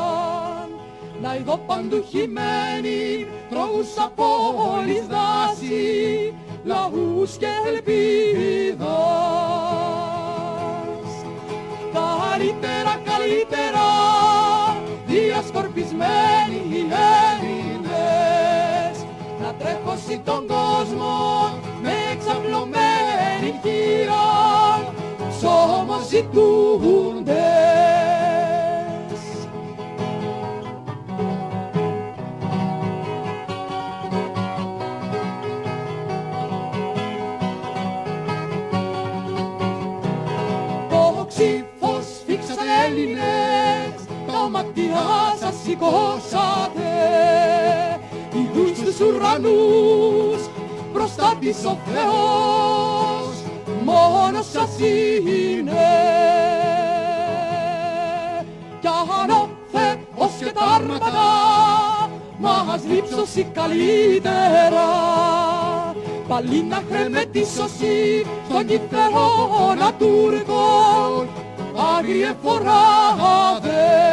να 1.22 1.36
ειδώ 1.36 1.58
παντού 1.68 2.06
χυμένη 2.10 3.28
τρόγους 3.50 3.98
από 3.98 4.26
όλης 4.76 5.06
δάση 5.08 6.34
λαούς 6.64 7.38
και 7.38 7.48
ελπίδας 7.68 8.90
καλύτερα, 11.94 13.02
καλύτερα 13.04 13.88
διασκορπισμένοι 15.08 16.62
οι 16.70 16.86
τρέχωση 20.10 20.22
τον 20.26 20.48
κόσμο 20.48 21.52
με 21.82 21.92
εξαπλωμένη 22.12 23.60
χείρα 23.64 24.94
σώμα 25.40 26.00
ζητούντες. 26.10 27.38
Το 40.90 41.26
ξύφος 41.28 42.06
φίξατε 42.26 42.62
Έλληνες, 42.86 43.94
τα 44.28 44.50
ματιά 44.50 45.36
σας 45.40 45.56
σηκώσατε 45.64 46.69
στους 46.69 46.69
ουρανούς 49.00 50.42
μπροστά 50.94 51.34
της 51.40 51.66
ο 51.66 51.78
Θεός. 51.86 53.36
Μόνος 53.84 54.46
σας 54.52 54.80
είναι. 54.80 55.88
Κι 58.82 58.88
αν 58.88 59.30
ο 59.30 59.50
Θεός 59.72 60.32
και 60.40 60.52
τα 60.52 60.66
άρματα 60.76 61.12
μας 62.40 62.84
λείψωση 62.88 63.48
καλύτερα 63.54 64.88
πάλι 66.28 66.64
να 66.64 66.84
χρεμετήσωση 66.90 68.26
στον 68.50 68.66
κυφερόνα 68.66 69.94
Τούρκων 70.00 71.28
άγριε 71.98 72.34
φοράδες 72.44 74.09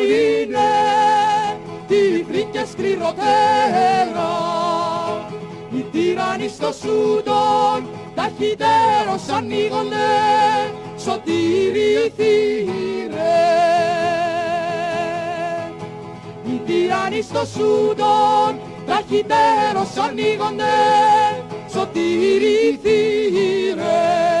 είναι 0.00 0.68
τυφλή 1.88 2.48
και 2.52 2.64
σκληροτέρα. 2.72 4.32
Οι 5.76 5.84
τύρανοι 5.92 6.48
στο 6.48 6.72
σούτον 6.72 7.88
ταχυτέρως 8.14 9.28
ανοίγονται 9.36 9.96
σωτήριοι 10.98 12.12
θύρες. 12.16 13.16
Οι 16.46 16.60
τύρανοι 16.66 17.22
στο 17.22 17.44
σούτον 17.44 18.60
ταχυτέρως 18.86 19.96
ανοίγονται 20.08 20.74
σωτήριοι 21.72 22.80
θύρες. 22.82 24.35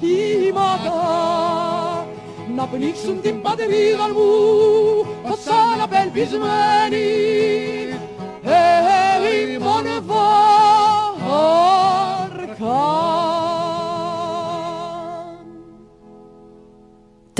timada 0.00 1.00
na 2.56 2.64
peniksun 2.70 3.22
tim 3.22 3.42
baderi 3.44 3.84
galbu 4.00 4.28
pasana 5.24 5.86
bel 5.92 6.08
bizmeni 6.16 7.06
heri 8.48 9.40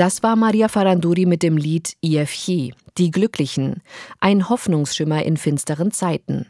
Das 0.01 0.23
war 0.23 0.35
Maria 0.35 0.67
Faranduri 0.67 1.27
mit 1.27 1.43
dem 1.43 1.57
Lied 1.57 1.95
IFJ, 2.01 2.71
Die 2.97 3.11
Glücklichen, 3.11 3.83
ein 4.19 4.49
Hoffnungsschimmer 4.49 5.21
in 5.21 5.37
finsteren 5.37 5.91
Zeiten. 5.91 6.47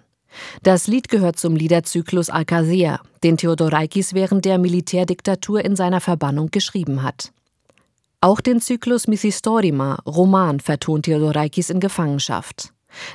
Das 0.63 0.87
Lied 0.87 1.09
gehört 1.09 1.37
zum 1.37 1.55
Liederzyklus 1.55 2.29
Alcazea, 2.29 3.01
den 3.23 3.37
Theodorakis 3.37 4.13
während 4.13 4.45
der 4.45 4.57
Militärdiktatur 4.57 5.63
in 5.63 5.75
seiner 5.75 6.01
Verbannung 6.01 6.51
geschrieben 6.51 7.03
hat. 7.03 7.31
Auch 8.21 8.39
den 8.39 8.61
Zyklus 8.61 9.07
Missistorima, 9.07 9.95
Roman, 10.05 10.59
vertont 10.59 11.05
Theodorakis 11.05 11.69
in 11.69 11.79
Gefangenschaft. 11.79 12.71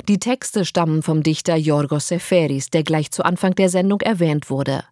Die 0.08 0.18
Texte 0.18 0.64
stammen 0.64 1.02
vom 1.02 1.22
Dichter 1.22 1.54
Yorgos 1.56 2.08
Seferis, 2.08 2.70
der 2.70 2.82
gleich 2.82 3.10
zu 3.10 3.24
Anfang 3.24 3.54
der 3.54 3.68
Sendung 3.68 4.00
erwähnt 4.00 4.50
wurde. 4.50 4.84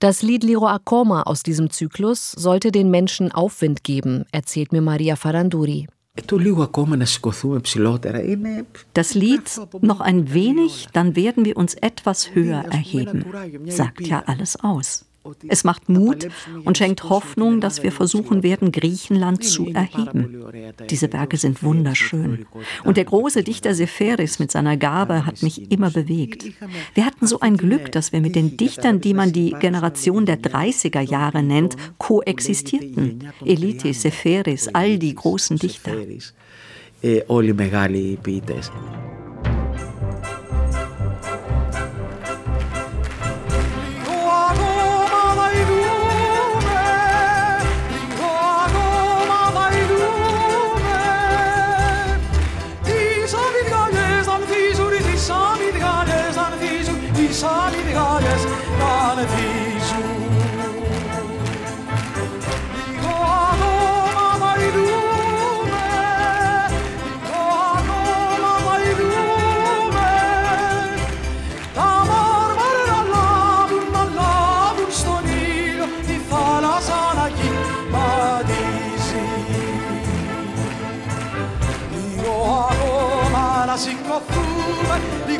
Das 0.00 0.22
Lied 0.22 0.44
Liro 0.44 0.66
Akoma 0.66 1.22
aus 1.22 1.42
diesem 1.42 1.70
Zyklus 1.70 2.32
sollte 2.32 2.72
den 2.72 2.90
Menschen 2.90 3.32
Aufwind 3.32 3.84
geben, 3.84 4.24
erzählt 4.32 4.72
mir 4.72 4.82
Maria 4.82 5.16
Faranduri. 5.16 5.86
Das 8.92 9.14
Lied 9.14 9.60
noch 9.80 10.00
ein 10.00 10.34
wenig, 10.34 10.88
dann 10.92 11.16
werden 11.16 11.44
wir 11.46 11.56
uns 11.56 11.74
etwas 11.74 12.34
höher 12.34 12.64
erheben, 12.70 13.24
sagt 13.66 14.06
ja 14.06 14.22
alles 14.26 14.56
aus. 14.56 15.06
Es 15.47 15.63
macht 15.63 15.89
Mut 15.89 16.29
und 16.63 16.77
schenkt 16.77 17.03
Hoffnung, 17.09 17.59
dass 17.59 17.83
wir 17.83 17.91
versuchen 17.91 18.43
werden, 18.43 18.71
Griechenland 18.71 19.43
zu 19.43 19.67
erheben. 19.67 20.43
Diese 20.89 21.11
Werke 21.11 21.37
sind 21.37 21.63
wunderschön. 21.63 22.45
Und 22.83 22.97
der 22.97 23.05
große 23.05 23.43
Dichter 23.43 23.73
Seferis 23.73 24.39
mit 24.39 24.51
seiner 24.51 24.77
Gabe 24.77 25.25
hat 25.25 25.43
mich 25.43 25.71
immer 25.71 25.91
bewegt. 25.91 26.45
Wir 26.93 27.05
hatten 27.05 27.27
so 27.27 27.39
ein 27.39 27.57
Glück, 27.57 27.91
dass 27.91 28.11
wir 28.11 28.21
mit 28.21 28.35
den 28.35 28.57
Dichtern, 28.57 29.01
die 29.01 29.13
man 29.13 29.31
die 29.31 29.51
Generation 29.51 30.25
der 30.25 30.39
30er 30.41 31.01
Jahre 31.01 31.43
nennt, 31.43 31.75
koexistierten. 31.97 33.29
Elite, 33.45 33.93
Seferis, 33.93 34.69
all 34.73 34.97
die 34.97 35.15
großen 35.15 35.57
Dichter. 35.57 35.93
Όλοι 37.27 37.53
μεγάλοι 37.53 38.19
ποιητές. 38.21 38.71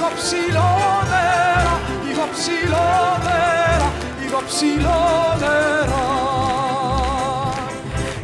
Λίγο 0.02 0.14
ψηλότερα, 0.16 1.74
λίγο 2.06 2.24
ψηλότερα, 2.32 3.88
λίγο 4.20 4.42
ψηλότερα. 4.46 6.02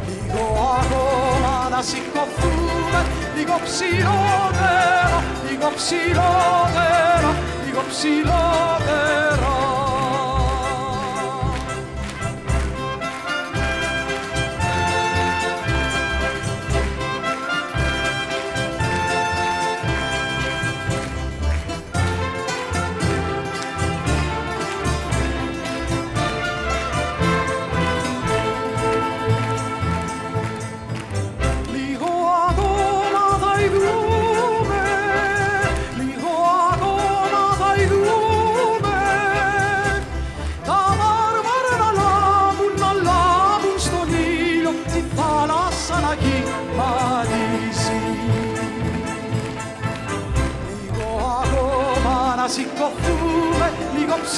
Λίγο 0.07 0.43
ακόμα 0.81 1.69
να 1.69 1.81
σηκωθούμε 1.81 3.01
λίγο 3.35 3.59
ψηλότερα, 3.63 5.23
λίγο 5.49 5.71
ψηλότερα, 5.75 7.31
λίγο 7.65 7.81
ψηλότερα. 7.89 9.58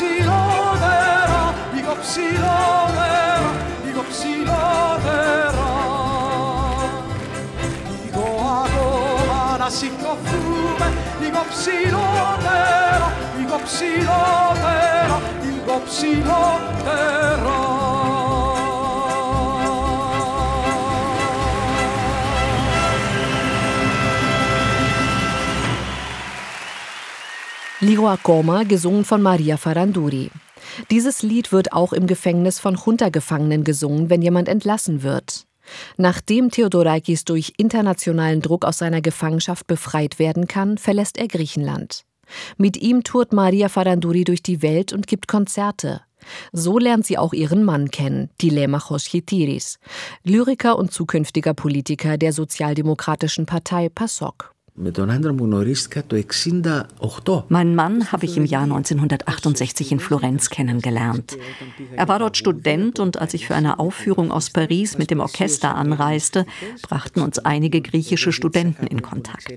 Ψηλότερα, 0.01 1.53
λίγο 1.73 1.93
ψηλότερα, 2.01 3.51
λίγο 3.85 4.03
ψηλότερα. 4.09 5.69
Λίγο 8.03 8.25
ακόμα 8.63 9.57
να 9.57 9.69
σηκωθούμε 9.69 10.87
λίγο 11.21 11.41
ψηλότερα, 11.49 13.11
λίγο 13.37 13.59
ψηλότερα, 13.65 15.17
λίγο 15.43 15.81
ψηλότερα. 15.85 17.20
Ligo 27.91 28.07
Acoma, 28.07 28.63
gesungen 28.63 29.03
von 29.03 29.21
Maria 29.21 29.57
Faranduri. 29.57 30.31
Dieses 30.89 31.23
Lied 31.23 31.51
wird 31.51 31.73
auch 31.73 31.91
im 31.91 32.07
Gefängnis 32.07 32.57
von 32.57 32.75
Junta-Gefangenen 32.77 33.65
gesungen, 33.65 34.09
wenn 34.09 34.21
jemand 34.21 34.47
entlassen 34.47 35.03
wird. 35.03 35.45
Nachdem 35.97 36.51
Theodorakis 36.51 37.25
durch 37.25 37.55
internationalen 37.57 38.41
Druck 38.41 38.63
aus 38.63 38.77
seiner 38.77 39.01
Gefangenschaft 39.01 39.67
befreit 39.67 40.19
werden 40.19 40.47
kann, 40.47 40.77
verlässt 40.77 41.17
er 41.17 41.27
Griechenland. 41.27 42.05
Mit 42.55 42.77
ihm 42.77 43.03
tourt 43.03 43.33
Maria 43.33 43.67
Faranduri 43.67 44.23
durch 44.23 44.41
die 44.41 44.61
Welt 44.61 44.93
und 44.93 45.05
gibt 45.05 45.27
Konzerte. 45.27 45.99
So 46.53 46.79
lernt 46.79 47.05
sie 47.05 47.17
auch 47.17 47.33
ihren 47.33 47.65
Mann 47.65 47.91
kennen, 47.91 48.29
Dilemachos 48.41 49.03
Chitiris, 49.03 49.79
Lyriker 50.23 50.77
und 50.77 50.93
zukünftiger 50.93 51.53
Politiker 51.53 52.17
der 52.17 52.31
sozialdemokratischen 52.31 53.45
Partei 53.45 53.89
PASOK. 53.89 54.50
Meinen 57.49 57.75
Mann 57.75 58.11
habe 58.11 58.25
ich 58.25 58.37
im 58.37 58.45
Jahr 58.45 58.63
1968 58.63 59.91
in 59.91 59.99
Florenz 59.99 60.49
kennengelernt. 60.49 61.37
Er 61.95 62.07
war 62.07 62.19
dort 62.19 62.37
Student 62.37 62.99
und 62.99 63.19
als 63.19 63.33
ich 63.33 63.47
für 63.47 63.55
eine 63.55 63.79
Aufführung 63.79 64.31
aus 64.31 64.49
Paris 64.49 64.97
mit 64.97 65.11
dem 65.11 65.19
Orchester 65.19 65.75
anreiste, 65.75 66.45
brachten 66.83 67.19
uns 67.19 67.37
einige 67.39 67.81
griechische 67.81 68.31
Studenten 68.31 68.87
in 68.87 69.01
Kontakt. 69.01 69.53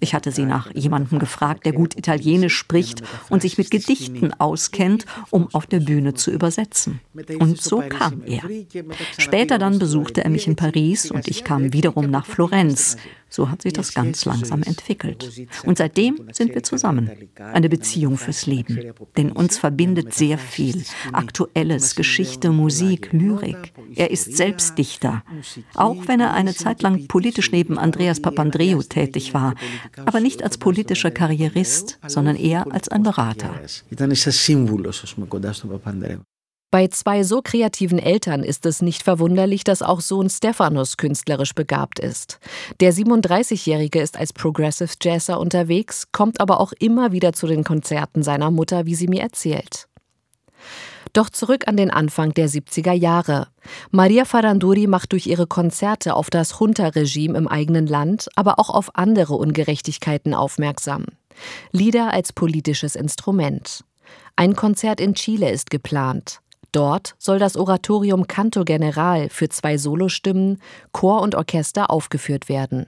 Ich 0.00 0.14
hatte 0.14 0.32
sie 0.32 0.44
nach 0.44 0.74
jemandem 0.74 1.20
gefragt, 1.20 1.64
der 1.64 1.72
gut 1.72 1.96
Italienisch 1.96 2.56
spricht 2.56 3.02
und 3.30 3.42
sich 3.42 3.58
mit 3.58 3.70
Gedichten 3.70 4.32
auskennt, 4.34 5.06
um 5.30 5.48
auf 5.52 5.66
der 5.68 5.80
Bühne 5.80 6.14
zu 6.14 6.32
übersetzen. 6.32 6.98
Und 7.38 7.62
so 7.62 7.84
kam 7.88 8.24
er. 8.24 8.42
Später 9.16 9.58
dann 9.58 9.78
besuchte 9.78 10.24
er 10.24 10.30
mich 10.30 10.48
in 10.48 10.56
Paris 10.56 11.10
und 11.10 11.28
ich 11.28 11.44
kam 11.44 11.72
wiederum 11.72 12.10
nach 12.10 12.26
Florenz. 12.26 12.96
So 13.28 13.50
hat 13.50 13.62
sich 13.62 13.72
das 13.72 13.92
ganz 13.92 14.24
langsam 14.24 14.62
entwickelt. 14.62 15.48
Und 15.64 15.78
seitdem 15.78 16.28
sind 16.32 16.54
wir 16.54 16.62
zusammen. 16.62 17.10
Eine 17.36 17.68
Beziehung 17.68 18.16
fürs 18.16 18.46
Leben. 18.46 18.78
Denn 19.16 19.32
uns 19.32 19.58
verbindet 19.58 20.14
sehr 20.14 20.38
viel. 20.38 20.84
Aktuelles, 21.12 21.96
Geschichte, 21.96 22.50
Musik, 22.50 23.12
Lyrik. 23.12 23.72
Er 23.94 24.10
ist 24.10 24.36
selbst 24.36 24.78
Dichter. 24.78 25.22
Auch 25.74 26.06
wenn 26.06 26.20
er 26.20 26.34
eine 26.34 26.54
Zeit 26.54 26.82
lang 26.82 27.08
politisch 27.08 27.50
neben 27.52 27.78
Andreas 27.78 28.20
Papandreou 28.20 28.82
tätig 28.82 29.34
war. 29.34 29.54
Aber 30.04 30.20
nicht 30.20 30.42
als 30.42 30.58
politischer 30.58 31.10
Karrierist, 31.10 31.98
sondern 32.06 32.36
eher 32.36 32.72
als 32.72 32.88
ein 32.88 33.02
Berater. 33.02 33.50
Bei 36.70 36.88
zwei 36.88 37.22
so 37.22 37.42
kreativen 37.42 37.98
Eltern 37.98 38.42
ist 38.42 38.66
es 38.66 38.82
nicht 38.82 39.02
verwunderlich, 39.02 39.62
dass 39.62 39.82
auch 39.82 40.00
Sohn 40.00 40.28
Stephanos 40.28 40.96
künstlerisch 40.96 41.54
begabt 41.54 42.00
ist. 42.00 42.40
Der 42.80 42.92
37-Jährige 42.92 44.00
ist 44.00 44.18
als 44.18 44.32
Progressive 44.32 44.92
Jazzer 45.00 45.38
unterwegs, 45.38 46.08
kommt 46.10 46.40
aber 46.40 46.60
auch 46.60 46.72
immer 46.72 47.12
wieder 47.12 47.32
zu 47.32 47.46
den 47.46 47.62
Konzerten 47.62 48.22
seiner 48.22 48.50
Mutter, 48.50 48.84
wie 48.84 48.96
sie 48.96 49.06
mir 49.06 49.22
erzählt. 49.22 49.86
Doch 51.12 51.30
zurück 51.30 51.66
an 51.66 51.76
den 51.76 51.90
Anfang 51.90 52.34
der 52.34 52.48
70er 52.48 52.92
Jahre. 52.92 53.48
Maria 53.90 54.24
Faranduri 54.24 54.86
macht 54.86 55.12
durch 55.12 55.26
ihre 55.26 55.46
Konzerte 55.46 56.14
auf 56.14 56.28
das 56.30 56.58
Junta-Regime 56.60 57.38
im 57.38 57.48
eigenen 57.48 57.86
Land, 57.86 58.28
aber 58.34 58.58
auch 58.58 58.68
auf 58.68 58.90
andere 58.96 59.34
Ungerechtigkeiten 59.34 60.34
aufmerksam. 60.34 61.06
Lieder 61.70 62.12
als 62.12 62.32
politisches 62.32 62.96
Instrument. 62.96 63.82
Ein 64.34 64.56
Konzert 64.56 65.00
in 65.00 65.14
Chile 65.14 65.50
ist 65.50 65.70
geplant. 65.70 66.40
Dort 66.76 67.14
soll 67.18 67.38
das 67.38 67.56
Oratorium 67.56 68.26
Canto 68.26 68.62
General 68.62 69.30
für 69.30 69.48
zwei 69.48 69.78
Solostimmen, 69.78 70.60
Chor 70.92 71.22
und 71.22 71.34
Orchester 71.34 71.90
aufgeführt 71.90 72.50
werden. 72.50 72.84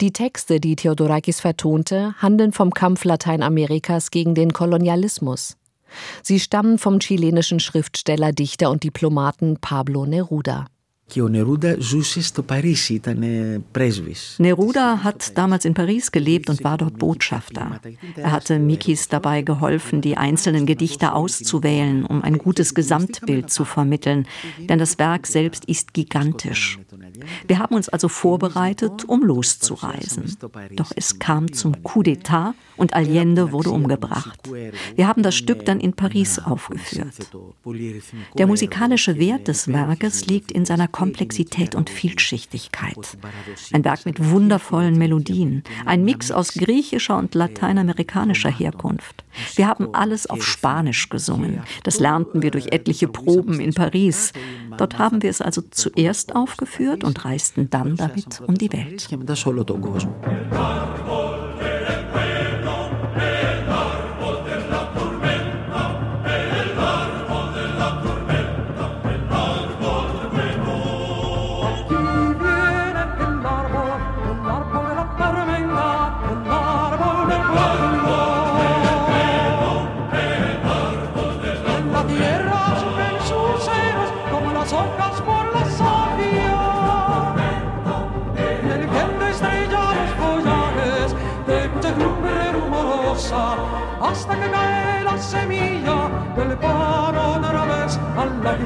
Die 0.00 0.14
Texte, 0.14 0.60
die 0.60 0.76
Theodorakis 0.76 1.38
vertonte, 1.38 2.14
handeln 2.22 2.52
vom 2.52 2.70
Kampf 2.70 3.04
Lateinamerikas 3.04 4.10
gegen 4.10 4.34
den 4.34 4.54
Kolonialismus. 4.54 5.58
Sie 6.22 6.40
stammen 6.40 6.78
vom 6.78 7.00
chilenischen 7.00 7.60
Schriftsteller, 7.60 8.32
Dichter 8.32 8.70
und 8.70 8.82
Diplomaten 8.82 9.58
Pablo 9.60 10.06
Neruda. 10.06 10.68
Neruda 14.38 15.04
hat 15.04 15.36
damals 15.36 15.64
in 15.64 15.74
Paris 15.74 16.12
gelebt 16.12 16.50
und 16.50 16.64
war 16.64 16.78
dort 16.78 16.98
Botschafter. 16.98 17.80
Er 18.16 18.32
hatte 18.32 18.58
Mikis 18.58 19.08
dabei 19.08 19.42
geholfen, 19.42 20.00
die 20.00 20.16
einzelnen 20.16 20.66
Gedichte 20.66 21.12
auszuwählen, 21.12 22.04
um 22.04 22.22
ein 22.22 22.38
gutes 22.38 22.74
Gesamtbild 22.74 23.50
zu 23.50 23.64
vermitteln, 23.64 24.26
denn 24.58 24.78
das 24.78 24.98
Werk 24.98 25.26
selbst 25.26 25.64
ist 25.66 25.94
gigantisch. 25.94 26.78
Wir 27.46 27.58
haben 27.58 27.74
uns 27.74 27.88
also 27.88 28.08
vorbereitet, 28.08 29.04
um 29.06 29.22
loszureisen. 29.22 30.36
Doch 30.76 30.92
es 30.94 31.18
kam 31.18 31.52
zum 31.52 31.82
Coup 31.82 32.04
d'État 32.04 32.54
und 32.76 32.94
Allende 32.94 33.52
wurde 33.52 33.70
umgebracht. 33.70 34.38
Wir 34.96 35.06
haben 35.06 35.22
das 35.22 35.34
Stück 35.34 35.64
dann 35.64 35.80
in 35.80 35.92
Paris 35.92 36.38
aufgeführt. 36.38 37.30
Der 38.38 38.46
musikalische 38.46 39.18
Wert 39.18 39.48
des 39.48 39.68
Werkes 39.68 40.26
liegt 40.26 40.52
in 40.52 40.64
seiner 40.64 40.88
Komplexität 40.88 41.74
und 41.74 41.90
Vielschichtigkeit. 41.90 43.18
Ein 43.72 43.84
Werk 43.84 44.06
mit 44.06 44.30
wundervollen 44.30 44.96
Melodien, 44.98 45.62
ein 45.84 46.04
Mix 46.04 46.30
aus 46.30 46.54
griechischer 46.54 47.18
und 47.18 47.34
lateinamerikanischer 47.34 48.50
Herkunft. 48.50 49.24
Wir 49.54 49.68
haben 49.68 49.94
alles 49.94 50.28
auf 50.28 50.42
Spanisch 50.42 51.08
gesungen. 51.08 51.60
Das 51.84 52.00
lernten 52.00 52.42
wir 52.42 52.50
durch 52.50 52.68
etliche 52.72 53.08
Proben 53.08 53.60
in 53.60 53.72
Paris. 53.72 54.32
Dort 54.76 54.98
haben 54.98 55.22
wir 55.22 55.30
es 55.30 55.40
also 55.40 55.62
zuerst 55.70 56.34
aufgeführt 56.34 57.04
und 57.04 57.11
reisten 57.16 57.70
dann 57.70 57.96
damit 57.96 58.40
um 58.46 58.54
die 58.56 58.72
Welt. 58.72 59.08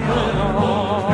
Lebanon. 0.08 1.05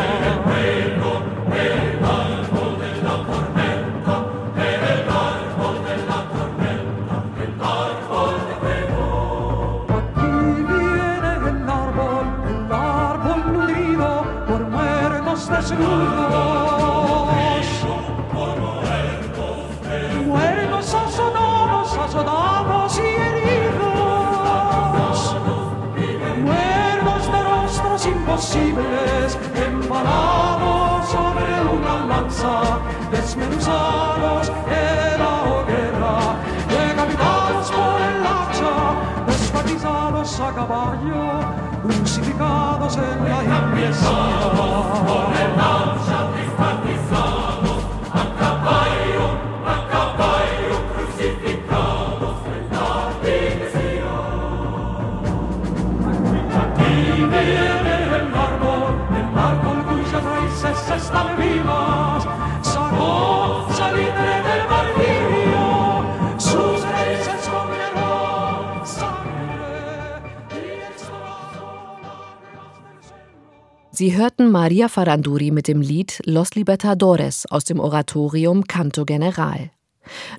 Maria 74.72 74.88
Faranduri 74.88 75.50
mit 75.50 75.68
dem 75.68 75.82
Lied 75.82 76.22
Los 76.24 76.54
Libertadores 76.54 77.44
aus 77.44 77.64
dem 77.64 77.78
Oratorium 77.78 78.66
Canto 78.66 79.04
General. 79.04 79.70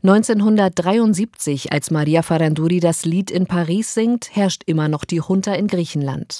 1973, 0.02 1.72
als 1.72 1.92
Maria 1.92 2.24
Faranduri 2.24 2.80
das 2.80 3.06
Lied 3.06 3.30
in 3.30 3.46
Paris 3.46 3.94
singt, 3.94 4.36
herrscht 4.36 4.64
immer 4.66 4.88
noch 4.88 5.06
die 5.06 5.18
Junta 5.18 5.54
in 5.54 5.68
Griechenland. 5.68 6.40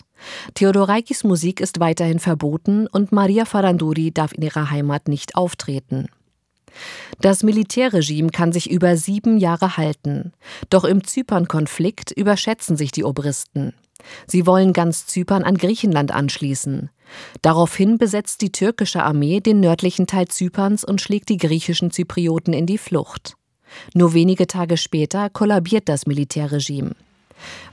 Theodorakis 0.56 1.24
Musik 1.24 1.62
ist 1.62 1.80
weiterhin 1.80 2.18
verboten 2.18 2.88
und 2.88 3.12
Maria 3.12 3.46
Faranduri 3.46 4.10
darf 4.12 4.34
in 4.34 4.42
ihrer 4.42 4.72
Heimat 4.72 5.08
nicht 5.08 5.36
auftreten. 5.36 6.08
Das 7.22 7.44
Militärregime 7.44 8.32
kann 8.32 8.52
sich 8.52 8.72
über 8.72 8.98
sieben 8.98 9.38
Jahre 9.38 9.78
halten. 9.78 10.34
Doch 10.72 10.84
im 10.84 11.04
Zypern-Konflikt 11.04 12.10
überschätzen 12.10 12.76
sich 12.76 12.92
die 12.92 13.04
Obristen. 13.04 13.76
Sie 14.26 14.48
wollen 14.48 14.74
ganz 14.74 15.06
Zypern 15.06 15.44
an 15.44 15.58
Griechenland 15.58 16.12
anschließen. 16.12 16.90
Daraufhin 17.42 17.98
besetzt 17.98 18.42
die 18.42 18.52
türkische 18.52 19.04
Armee 19.04 19.40
den 19.40 19.60
nördlichen 19.60 20.08
Teil 20.08 20.28
Zyperns 20.28 20.84
und 20.84 21.02
schlägt 21.02 21.30
die 21.30 21.38
griechischen 21.38 21.92
Zyprioten 21.92 22.54
in 22.54 22.66
die 22.66 22.78
Flucht. 22.78 23.36
Nur 23.94 24.14
wenige 24.14 24.48
Tage 24.48 24.78
später 24.78 25.30
kollabiert 25.30 25.90
das 25.90 26.06
Militärregime. 26.06 26.96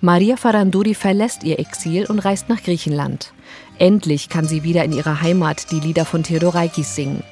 Maria 0.00 0.36
Faranduri 0.36 0.94
verlässt 0.94 1.44
ihr 1.44 1.58
Exil 1.58 2.06
und 2.06 2.18
reist 2.20 2.48
nach 2.48 2.62
Griechenland. 2.62 3.32
Endlich 3.78 4.28
kann 4.28 4.48
sie 4.48 4.62
wieder 4.62 4.84
in 4.84 4.92
ihrer 4.92 5.20
Heimat 5.20 5.70
die 5.70 5.80
Lieder 5.80 6.04
von 6.04 6.22
Theodorakis 6.22 6.94
singen. 6.94 7.22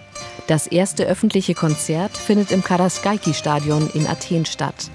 Das 0.47 0.67
erste 0.67 1.05
öffentliche 1.05 1.55
Konzert 1.55 2.17
findet 2.17 2.53
im 2.53 2.63
Karaskaiki-Stadion 2.63 3.91
in 3.93 4.07
Athen 4.07 4.47
statt. 4.47 4.91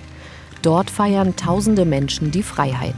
Dort 0.61 0.89
feiern 0.89 1.35
tausende 1.35 1.85
Menschen 1.85 2.31
die 2.31 2.43
Freiheit. 2.43 2.95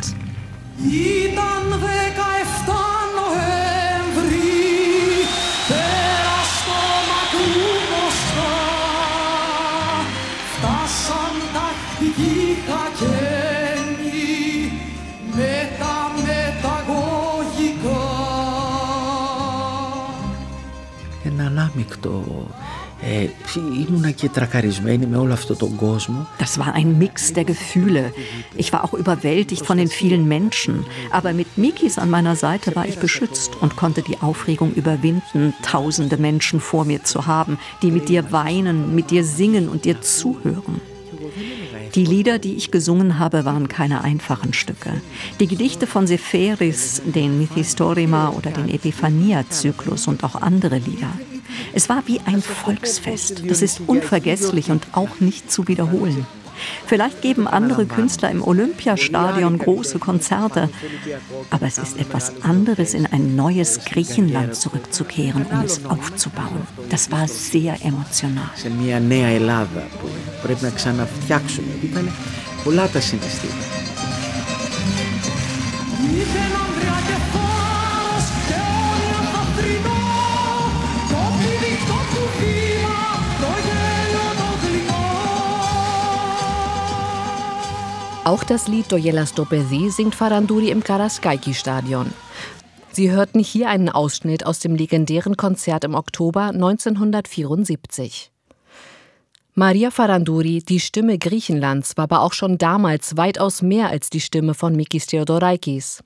Ένα 21.74 21.74
ανάμεικτο 21.74 22.24
äh, 23.02 23.28
ήμουνα 23.88 24.10
και 24.10 24.28
τρακαρισμένη 24.28 25.06
με 25.06 25.16
όλο 25.16 25.32
αυτό 25.32 25.56
τον 25.56 25.76
κόσμο. 25.76 26.26
Das 26.38 26.58
war 26.58 26.74
ein 26.74 26.98
Mix 26.98 27.32
der 27.32 27.44
Gefühle. 27.44 28.12
Ich 28.56 28.72
war 28.72 28.84
auch 28.84 28.94
überwältigt 29.02 29.64
von 29.66 29.76
den 29.78 29.88
vielen 29.88 30.28
Menschen. 30.28 30.74
Aber 31.10 31.32
mit 31.32 31.50
Mikis 31.56 31.98
an 31.98 32.10
meiner 32.10 32.36
Seite 32.36 32.76
war 32.76 32.86
ich 32.86 32.98
beschützt 32.98 33.52
und 33.62 33.76
konnte 33.76 34.02
die 34.02 34.18
Aufregung 34.28 34.70
überwinden, 34.80 35.42
tausende 35.62 36.16
Menschen 36.28 36.58
vor 36.60 36.84
mir 36.84 37.02
zu 37.12 37.18
haben, 37.26 37.58
die 37.82 37.90
mit 37.96 38.08
dir 38.10 38.22
weinen, 38.32 38.94
mit 38.94 39.10
dir 39.10 39.24
singen 39.24 39.68
und 39.72 39.80
dir 39.86 39.96
zuhören. 40.02 40.80
Die 41.94 42.04
Lieder, 42.04 42.38
die 42.38 42.54
ich 42.54 42.70
gesungen 42.70 43.18
habe, 43.18 43.44
waren 43.44 43.66
keine 43.66 44.04
einfachen 44.04 44.52
Stücke. 44.52 44.92
Die 45.40 45.48
Gedichte 45.48 45.86
von 45.86 46.06
Seferis, 46.06 47.02
den 47.04 47.38
Mythistorima 47.38 48.30
oder 48.30 48.50
den 48.52 48.68
Epiphania-Zyklus 48.68 50.06
und 50.06 50.22
auch 50.22 50.36
andere 50.36 50.78
Lieder. 50.78 51.12
Es 51.73 51.89
war 51.89 52.03
wie 52.05 52.19
ein 52.25 52.41
Volksfest. 52.41 53.43
Das 53.47 53.61
ist 53.61 53.81
unvergesslich 53.87 54.71
und 54.71 54.87
auch 54.93 55.19
nicht 55.19 55.51
zu 55.51 55.67
wiederholen. 55.67 56.25
Vielleicht 56.85 57.21
geben 57.21 57.47
andere 57.47 57.85
Künstler 57.85 58.31
im 58.31 58.41
Olympiastadion 58.41 59.57
große 59.57 59.99
Konzerte, 59.99 60.69
aber 61.49 61.65
es 61.65 61.77
ist 61.77 61.99
etwas 61.99 62.41
anderes, 62.43 62.93
in 62.93 63.05
ein 63.05 63.35
neues 63.35 63.83
Griechenland 63.85 64.55
zurückzukehren, 64.55 65.45
um 65.51 65.61
es 65.61 65.85
aufzubauen. 65.85 66.67
Das 66.89 67.11
war 67.11 67.27
sehr 67.27 67.77
emotional. 67.83 68.49
Auch 88.25 88.43
das 88.43 88.67
Lied 88.67 88.91
Doyelas 88.91 89.35
Dobezi 89.35 89.91
singt 89.91 90.15
Faranduri 90.15 90.71
im 90.71 90.83
Karaskaiki-Stadion. 90.83 92.11
Sie 92.91 93.11
hörten 93.11 93.37
hier 93.37 93.69
einen 93.69 93.87
Ausschnitt 93.87 94.47
aus 94.47 94.57
dem 94.57 94.73
legendären 94.73 95.37
Konzert 95.37 95.83
im 95.83 95.93
Oktober 95.93 96.45
1974. 96.45 98.31
Maria 99.57 99.89
Faranduri, 99.89 100.61
die 100.67 100.81
Stimme 100.81 101.17
Griechenlands, 101.17 101.95
war 101.95 102.03
aber 102.03 102.23
auch 102.23 102.33
schon 102.33 102.57
damals 102.57 103.15
weitaus 103.15 103.61
mehr 103.61 103.89
als 103.89 104.09
die 104.09 104.19
Stimme 104.19 104.53
von 104.53 104.75
Mikis 104.75 105.05
Theodorakis. 105.05 106.03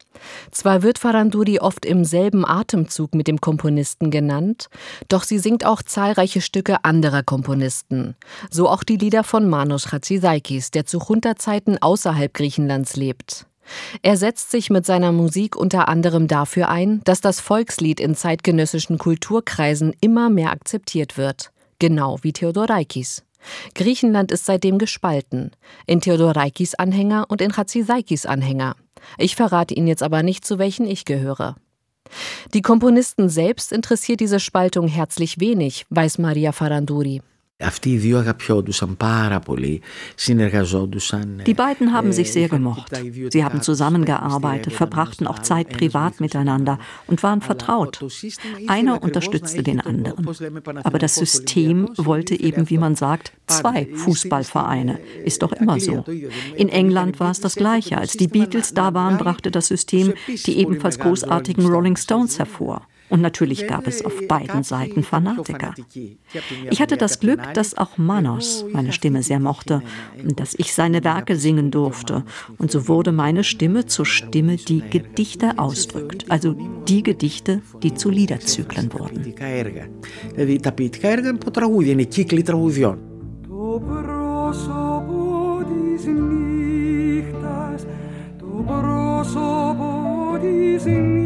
Zwar 0.52 0.84
wird 0.84 1.00
Faranduri 1.00 1.58
oft 1.58 1.84
im 1.84 2.06
selben 2.06 2.46
Atemzug 2.46 3.16
mit 3.16 3.28
dem 3.28 3.42
Komponisten 3.42 4.12
genannt, 4.12 4.70
doch 5.08 5.24
sie 5.24 5.40
singt 5.40 5.66
auch 5.66 5.82
zahlreiche 5.82 6.42
Stücke 6.42 6.84
anderer 6.86 7.24
Komponisten. 7.24 8.16
So 8.52 8.70
auch 8.70 8.84
die 8.84 8.98
Lieder 8.98 9.24
von 9.24 9.50
Manos 9.50 9.88
Chatzidaikis, 9.88 10.70
der 10.70 10.86
zu 10.86 11.00
Junta-Zeiten 11.00 11.80
außerhalb 11.82 12.32
Griechenlands 12.32 12.98
lebt. 12.98 13.48
Er 14.04 14.18
setzt 14.18 14.52
sich 14.52 14.70
mit 14.70 14.86
seiner 14.86 15.12
Musik 15.12 15.56
unter 15.56 15.90
anderem 15.90 16.28
dafür 16.28 16.70
ein, 16.70 17.02
dass 17.04 17.20
das 17.20 17.40
Volkslied 17.40 18.00
in 18.00 18.14
zeitgenössischen 18.14 19.00
Kulturkreisen 19.00 19.96
immer 20.02 20.30
mehr 20.30 20.52
akzeptiert 20.52 21.18
wird. 21.18 21.50
Genau 21.80 22.20
wie 22.22 22.34
Theodorakis. 22.34 23.24
Griechenland 23.76 24.32
ist 24.32 24.46
seitdem 24.46 24.78
gespalten. 24.78 25.52
In 25.86 26.02
Theodorakis 26.02 26.76
Anhänger 26.76 27.26
und 27.30 27.42
in 27.42 27.52
Chatzisaikis 27.52 28.26
Anhänger. 28.26 28.76
Ich 29.18 29.36
verrate 29.36 29.74
Ihnen 29.74 29.88
jetzt 29.88 30.04
aber 30.04 30.24
nicht, 30.24 30.46
zu 30.46 30.60
welchen 30.60 30.86
ich 30.86 31.06
gehöre. 31.06 31.56
Die 32.54 32.62
Komponisten 32.62 33.30
selbst 33.30 33.72
interessiert 33.72 34.20
diese 34.20 34.40
Spaltung 34.40 34.88
herzlich 34.88 35.40
wenig, 35.40 35.86
weiß 35.90 36.18
Maria 36.18 36.52
Faranduri. 36.52 37.22
Die 41.46 41.54
beiden 41.54 41.92
haben 41.92 42.14
sich 42.14 42.32
sehr 42.32 42.48
gemocht. 42.48 42.94
Sie 43.32 43.44
haben 43.44 43.62
zusammengearbeitet, 43.62 44.72
verbrachten 44.72 45.28
auch 45.28 45.40
Zeit 45.40 45.68
privat 45.68 46.22
miteinander 46.22 46.80
und 47.08 47.22
waren 47.22 47.42
vertraut. 47.42 48.00
Einer 48.68 49.04
unterstützte 49.04 49.62
den 49.62 49.82
anderen. 49.82 50.26
Aber 50.86 51.00
das 51.00 51.16
System 51.16 51.90
wollte 51.98 52.40
eben, 52.40 52.70
wie 52.70 52.78
man 52.78 52.96
sagt, 52.96 53.34
zwei 53.48 53.90
Fußballvereine. 53.94 54.98
Ist 55.26 55.42
doch 55.42 55.52
immer 55.52 55.82
so. 55.82 56.06
In 56.56 56.70
England 56.70 57.20
war 57.20 57.32
es 57.32 57.42
das 57.42 57.56
Gleiche. 57.56 57.98
Als 57.98 58.14
die 58.14 58.30
Beatles 58.30 58.74
da 58.74 58.94
waren, 58.94 59.18
brachte 59.18 59.52
das 59.52 59.68
System 59.68 60.14
die 60.28 60.60
ebenfalls 60.60 60.98
großartigen 60.98 61.66
Rolling 61.66 61.98
Stones 61.98 62.40
hervor. 62.40 62.88
Und 63.11 63.21
natürlich 63.21 63.67
gab 63.67 63.87
es 63.87 64.05
auf 64.05 64.15
beiden 64.29 64.63
Seiten 64.63 65.03
Fanatiker. 65.03 65.75
Ich 66.71 66.81
hatte 66.81 66.97
das 66.97 67.21
Glück, 67.21 67.41
dass 67.53 67.77
auch 67.77 67.99
Manos 67.99 68.65
meine 68.73 68.93
Stimme 68.93 69.23
sehr 69.23 69.41
mochte 69.41 69.83
und 70.23 70.41
dass 70.41 70.55
ich 70.55 70.73
seine 70.73 71.05
Werke 71.05 71.37
singen 71.37 71.71
durfte. 71.71 72.25
Und 72.59 72.71
so 72.71 72.89
wurde 72.89 73.13
meine 73.13 73.45
Stimme 73.45 73.87
zur 73.87 74.07
Stimme, 74.07 74.57
die 74.57 74.83
Gedichte 74.89 75.59
ausdrückt. 75.59 76.25
Also 76.29 76.57
die 76.89 77.03
Gedichte, 77.03 77.61
die 77.83 77.95
zu 77.95 78.11
Liederzyklen 78.11 78.93
wurden. 78.93 79.35
Το 83.49 83.81
πρόσωπο 83.87 85.63
της 85.69 86.05
νύχτας, 86.07 87.87
το 88.39 88.65
πρόσωπο 88.67 90.39
της 90.41 90.85
νύχτας 90.85 91.18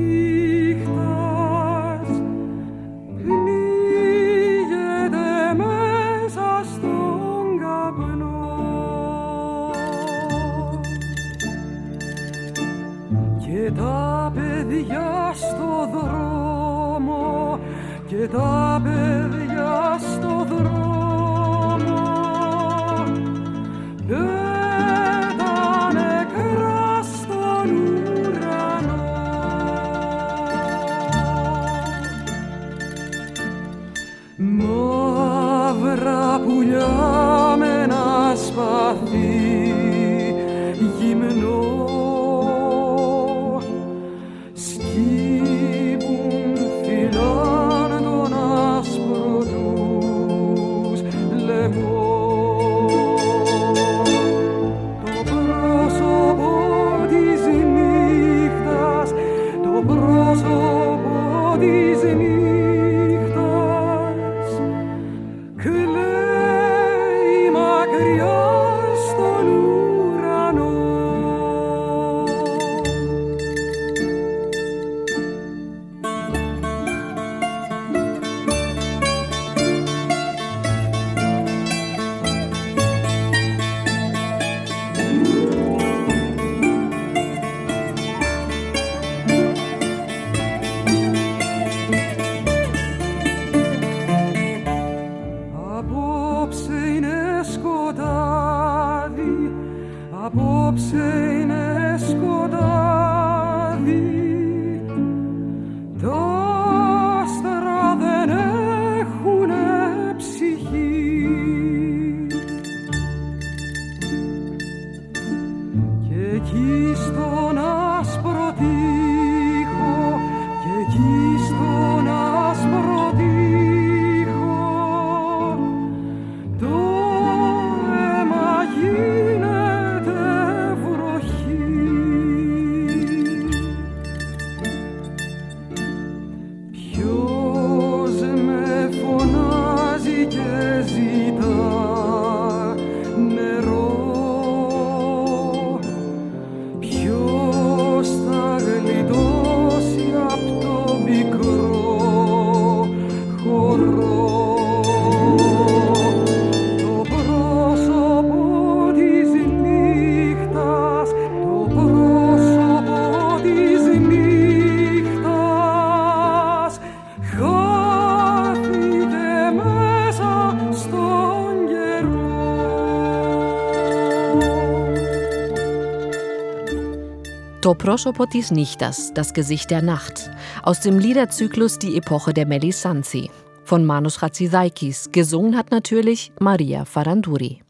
O 177.74 177.76
Proscioppo 177.76 178.28
di 178.28 178.46
Nichtas, 178.52 179.12
das 179.16 179.34
Gesicht 179.34 179.72
der 179.72 179.82
Nacht, 179.82 180.30
aus 180.62 180.80
dem 180.82 181.00
Liederzyklus 181.00 181.80
Die 181.80 181.98
Epoche 181.98 182.32
der 182.32 182.46
Melisanzi, 182.46 183.32
von 183.64 183.84
Manus 183.84 184.20
Chatzisaikis, 184.20 185.10
gesungen 185.12 185.58
hat 185.58 185.72
natürlich 185.72 186.32
Maria 186.40 186.86
Faranduri. 186.86 187.64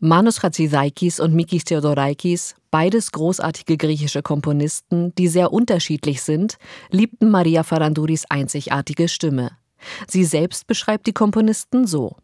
Manus 0.00 0.40
Chatzisaikis 0.40 1.20
und 1.20 1.34
Mikis 1.34 1.64
Theodoraikis, 1.64 2.54
beides 2.70 3.12
großartige 3.12 3.76
griechische 3.76 4.22
Komponisten, 4.22 5.14
die 5.16 5.28
sehr 5.28 5.52
unterschiedlich 5.52 6.22
sind, 6.22 6.56
liebten 6.90 7.28
Maria 7.28 7.64
Faranduris 7.64 8.24
einzigartige 8.30 9.08
Stimme. 9.08 9.50
Sie 10.08 10.24
selbst 10.24 10.66
beschreibt 10.66 11.06
die 11.06 11.12
Komponisten 11.12 11.86
so. 11.86 12.16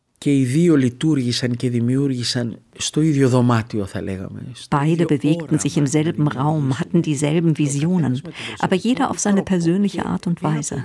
Beide 4.70 5.06
bewegten 5.06 5.58
sich 5.58 5.76
im 5.76 5.86
selben 5.86 6.28
Raum, 6.28 6.78
hatten 6.80 7.02
dieselben 7.02 7.56
Visionen, 7.56 8.22
aber 8.58 8.74
jeder 8.74 9.10
auf 9.10 9.20
seine 9.20 9.42
persönliche 9.42 10.06
Art 10.06 10.26
und 10.26 10.42
Weise. 10.42 10.82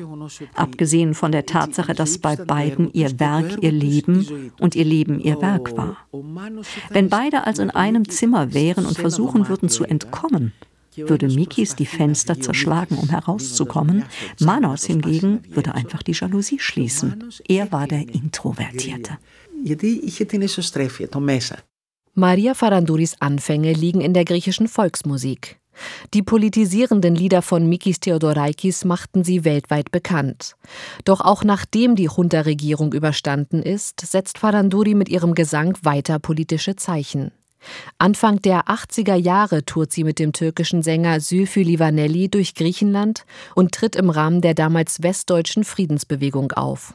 Abgesehen 0.53 1.15
von 1.15 1.31
der 1.31 1.47
Tatsache, 1.47 1.95
dass 1.95 2.19
bei 2.19 2.35
beiden 2.35 2.93
ihr 2.93 3.19
Werk 3.19 3.63
ihr 3.63 3.71
Leben 3.71 4.51
und 4.59 4.75
ihr 4.75 4.85
Leben 4.85 5.19
ihr 5.19 5.41
Werk 5.41 5.75
war. 5.75 5.97
Wenn 6.89 7.09
beide 7.09 7.47
also 7.47 7.63
in 7.63 7.71
einem 7.71 8.07
Zimmer 8.07 8.53
wären 8.53 8.85
und 8.85 8.97
versuchen 8.97 9.49
würden 9.49 9.67
zu 9.67 9.83
entkommen, 9.83 10.53
würde 10.97 11.27
Mikis 11.27 11.75
die 11.75 11.85
Fenster 11.85 12.39
zerschlagen, 12.39 12.97
um 12.97 13.09
herauszukommen. 13.09 14.05
Manos 14.39 14.85
hingegen 14.85 15.41
würde 15.49 15.75
einfach 15.75 16.03
die 16.03 16.13
Jalousie 16.13 16.59
schließen. 16.59 17.31
Er 17.47 17.71
war 17.71 17.87
der 17.87 18.07
Introvertierte. 18.09 19.17
Maria 22.13 22.53
Faranduris 22.53 23.15
Anfänge 23.19 23.73
liegen 23.73 24.01
in 24.01 24.13
der 24.13 24.25
griechischen 24.25 24.67
Volksmusik. 24.67 25.59
Die 26.13 26.21
politisierenden 26.21 27.15
Lieder 27.15 27.41
von 27.41 27.67
Mikis 27.67 27.99
Theodoraikis 27.99 28.85
machten 28.85 29.23
sie 29.23 29.43
weltweit 29.43 29.91
bekannt. 29.91 30.55
Doch 31.05 31.21
auch 31.21 31.43
nachdem 31.43 31.95
die 31.95 32.09
Junta-Regierung 32.15 32.93
überstanden 32.93 33.63
ist, 33.63 34.01
setzt 34.01 34.37
Faranduri 34.37 34.93
mit 34.93 35.09
ihrem 35.09 35.33
Gesang 35.33 35.77
weiter 35.81 36.19
politische 36.19 36.75
Zeichen. 36.75 37.31
Anfang 37.97 38.41
der 38.41 38.65
80er 38.65 39.15
Jahre 39.15 39.63
tourt 39.65 39.91
sie 39.91 40.03
mit 40.03 40.19
dem 40.19 40.33
türkischen 40.33 40.83
Sänger 40.83 41.19
Sülfü 41.19 41.61
Livaneli 41.61 42.29
durch 42.29 42.55
Griechenland 42.55 43.25
und 43.55 43.71
tritt 43.73 43.95
im 43.95 44.09
Rahmen 44.09 44.41
der 44.41 44.53
damals 44.53 45.03
westdeutschen 45.03 45.63
Friedensbewegung 45.63 46.51
auf. 46.53 46.93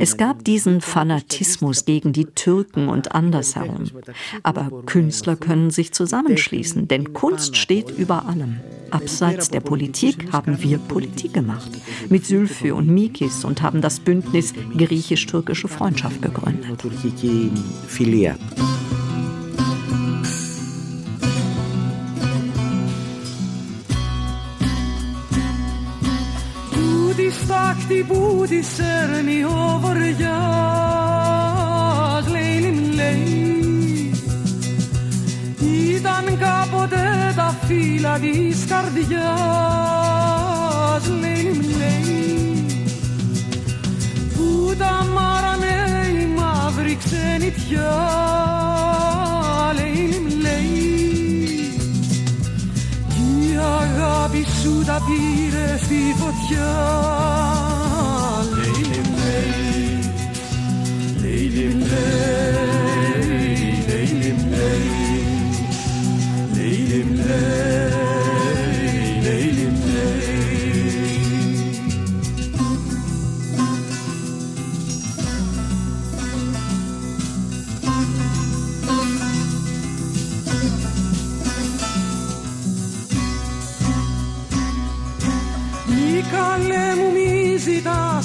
Es 0.00 0.16
gab 0.16 0.44
diesen 0.44 0.80
Fanatismus 0.80 1.84
gegen 1.84 2.12
die 2.14 2.24
Türken 2.24 2.88
und 2.88 3.14
andersherum. 3.14 3.84
Aber 4.42 4.82
Künstler 4.86 5.36
können 5.36 5.70
sich 5.70 5.92
zusammenschließen, 5.92 6.88
denn 6.88 7.12
Kunst 7.12 7.56
steht 7.56 7.90
über 7.90 8.26
allem. 8.26 8.60
Abseits 8.90 9.50
der 9.50 9.60
Politik 9.60 10.32
haben 10.32 10.62
wir 10.62 10.78
Politik 10.78 11.34
gemacht. 11.34 11.70
Mit 12.08 12.24
Sülfü 12.24 12.72
und 12.72 12.88
Mikis 12.88 13.44
und 13.44 13.60
haben 13.60 13.82
das 13.82 14.00
Bündnis 14.00 14.54
griechisch-türkische 14.76 15.68
Freundschaft 15.68 16.22
gegründet. 16.22 16.64
Στάχτη 27.44 28.04
που 28.08 28.44
της 28.48 28.66
σέρνει 28.66 29.44
ο 29.44 29.78
βοριάς 29.80 30.24
λέει 32.30 32.60
λέει. 32.94 34.12
Ήταν 35.96 36.24
κάποτε 36.38 37.32
τα 37.36 37.56
φύλλα 37.66 38.18
της 38.18 38.64
καρδιάς 38.68 39.14
λέει 41.20 41.60
λέει. 41.78 42.66
Που 44.34 44.74
τα 44.78 45.06
μάρανε 45.14 45.74
η 46.20 46.26
μαύρη 46.38 46.94
ξενιτιά 47.04 47.94
λέει 49.74 49.83
σου 54.64 54.84
τα 54.86 55.02
πήρε 55.06 55.76
στη 55.76 56.14
φωτιά. 56.16 56.72
Λέιλι 58.56 59.00
λέει, 59.16 60.12
λέιλι 61.20 61.68
λέει, 61.72 62.43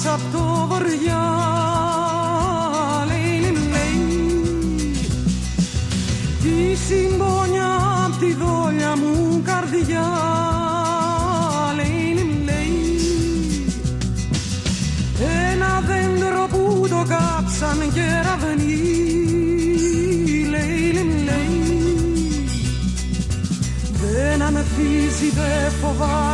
ζητάς 0.00 0.12
απ' 0.12 0.32
το 0.32 0.66
βοριά 0.68 1.22
Λέιλι 3.06 3.58
λέει 3.72 4.52
Τη 6.42 6.76
συμπόνια 6.76 8.04
απ' 8.04 8.18
τη 8.18 8.34
δόλια 8.34 8.96
μου 8.96 9.42
καρδιά. 9.44 10.06
Λέιλι 11.76 12.42
λέει 12.44 13.00
Ένα 15.52 15.82
δέντρο 15.86 16.46
που 16.50 16.86
το 16.88 17.04
κάψαν 17.08 17.92
κεραυνοί 17.92 18.82
Λέιλι 20.50 21.24
λέει 21.24 21.60
δεν 24.02 24.42
ανθίζει, 24.42 25.30
δεν 25.34 25.72
φοβάται, 25.80 26.29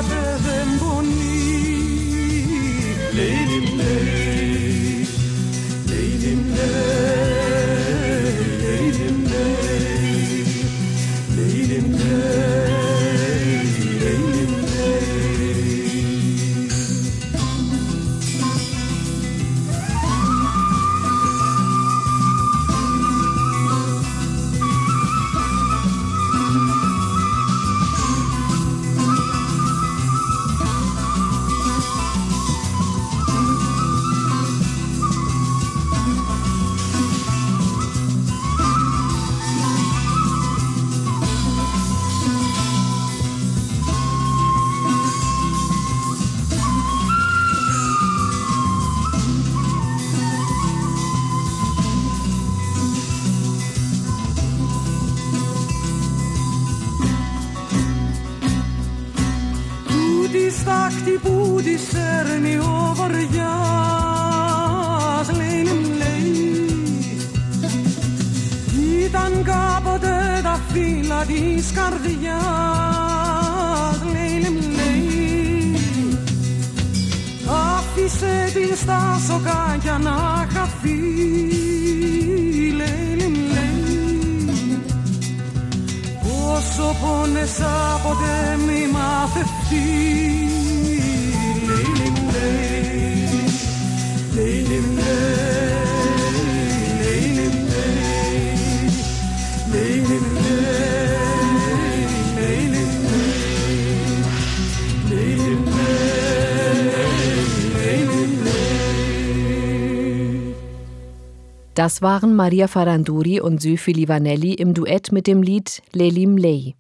Das 111.87 112.03
waren 112.03 112.35
Maria 112.35 112.67
Faranduri 112.67 113.39
und 113.39 113.63
Süfi 113.63 113.93
Livanelli 113.93 114.55
im 114.55 114.75
Duett 114.75 115.13
mit 115.13 115.29
dem 115.29 115.41
Lied 115.41 115.83
Lelim 115.93 116.37
Ley. 116.37 116.75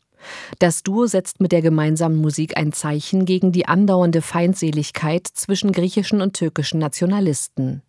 Das 0.58 0.82
Duo 0.82 1.06
setzt 1.06 1.40
mit 1.40 1.52
der 1.52 1.62
gemeinsamen 1.62 2.16
Musik 2.16 2.56
ein 2.56 2.72
Zeichen 2.72 3.24
gegen 3.24 3.52
die 3.52 3.68
andauernde 3.68 4.20
Feindseligkeit 4.20 5.28
zwischen 5.28 5.70
griechischen 5.70 6.20
und 6.22 6.34
türkischen 6.34 6.80
Nationalisten. 6.80 7.82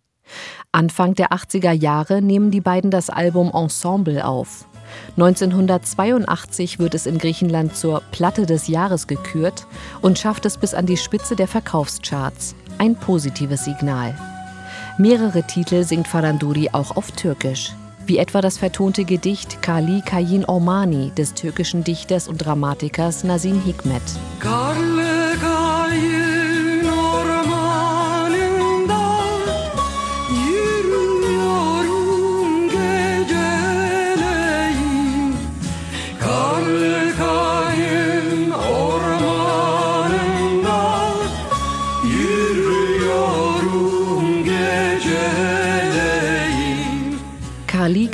Anfang 0.70 1.16
der 1.16 1.32
80er 1.32 1.72
Jahre 1.72 2.22
nehmen 2.22 2.52
die 2.52 2.60
beiden 2.60 2.92
das 2.92 3.10
Album 3.10 3.50
Ensemble 3.52 4.24
auf. 4.24 4.68
1982 5.16 6.78
wird 6.78 6.94
es 6.94 7.06
in 7.06 7.18
Griechenland 7.18 7.74
zur 7.74 8.00
Platte 8.12 8.46
des 8.46 8.68
Jahres 8.68 9.08
gekürt 9.08 9.66
und 10.02 10.20
schafft 10.20 10.46
es 10.46 10.56
bis 10.56 10.72
an 10.72 10.86
die 10.86 10.96
Spitze 10.96 11.34
der 11.34 11.48
Verkaufscharts. 11.48 12.54
Ein 12.78 12.94
positives 12.94 13.64
Signal. 13.64 14.14
Mehrere 15.00 15.44
Titel 15.44 15.84
singt 15.84 16.08
Faranduri 16.08 16.70
auch 16.72 16.96
auf 16.96 17.12
Türkisch, 17.12 17.72
wie 18.04 18.18
etwa 18.18 18.40
das 18.40 18.58
vertonte 18.58 19.04
Gedicht 19.04 19.62
Kali 19.62 20.02
Kayin 20.04 20.44
Ormani 20.44 21.12
des 21.16 21.34
türkischen 21.34 21.84
Dichters 21.84 22.26
und 22.26 22.38
Dramatikers 22.38 23.22
Nazim 23.22 23.62
Hikmet. 23.64 24.02
Karlı 24.40 25.07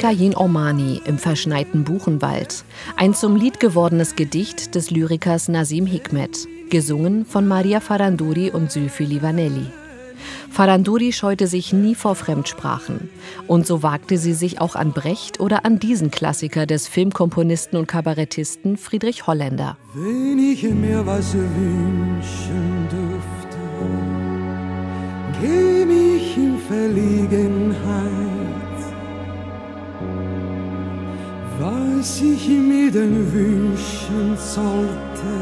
Charlika 0.05 0.23
Yin 0.23 0.37
Omani 0.37 1.01
im 1.07 1.17
verschneiten 1.17 1.85
Buchenwald. 1.85 2.65
Ein 2.95 3.15
zum 3.15 3.37
Lied 3.37 3.59
gewordenes 3.59 4.17
Gedicht 4.17 4.75
des 4.75 4.91
Lyrikers 4.91 5.49
Nasim 5.49 5.87
Hikmet, 5.87 6.47
gesungen 6.69 7.25
von 7.25 7.49
Maria 7.49 7.81
Faranduri 7.81 8.51
und 8.51 8.71
Sylphi 8.71 9.05
Livanelli. 9.05 9.65
Faranduri 10.51 11.15
scheute 11.15 11.47
sich 11.47 11.73
nie 11.73 11.95
vor 11.95 12.17
Fremdsprachen. 12.17 13.09
Und 13.47 13.67
so 13.67 13.83
wagte 13.83 14.19
sie 14.19 14.35
sich 14.35 14.61
auch 14.61 14.77
an 14.77 14.93
Brecht 14.93 15.41
oder 15.41 15.65
an 15.65 15.79
diesen 15.79 16.11
Klassiker 16.11 16.67
des 16.67 16.87
Filmkomponisten 16.87 17.79
und 17.79 17.87
Kabarettisten 17.87 18.77
Friedrich 18.77 19.27
Holländer. 19.27 19.79
Wenn 19.95 20.39
ich 20.39 20.65
mir 20.65 21.07
was 21.07 21.33
wünschen 21.33 22.89
dürfte, 22.91 23.59
geh 25.41 25.87
mich 25.87 26.37
in 26.37 26.59
Verlegenheit, 26.69 28.14
was 31.65 32.21
ich 32.21 32.49
mir 32.49 32.91
denn 32.91 33.33
wünschen 33.33 34.37
sollte, 34.37 35.35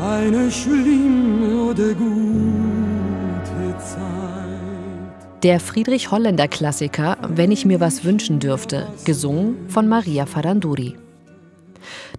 eine 0.00 0.50
schlimme 0.50 1.64
oder 1.70 1.94
gute 1.94 2.22
der 5.42 5.58
Friedrich 5.58 6.12
Holländer 6.12 6.46
Klassiker 6.46 7.16
Wenn 7.28 7.50
ich 7.50 7.64
mir 7.64 7.80
was 7.80 8.04
wünschen 8.04 8.38
dürfte, 8.38 8.86
gesungen 9.04 9.68
von 9.68 9.88
Maria 9.88 10.24
Faranduri. 10.24 10.96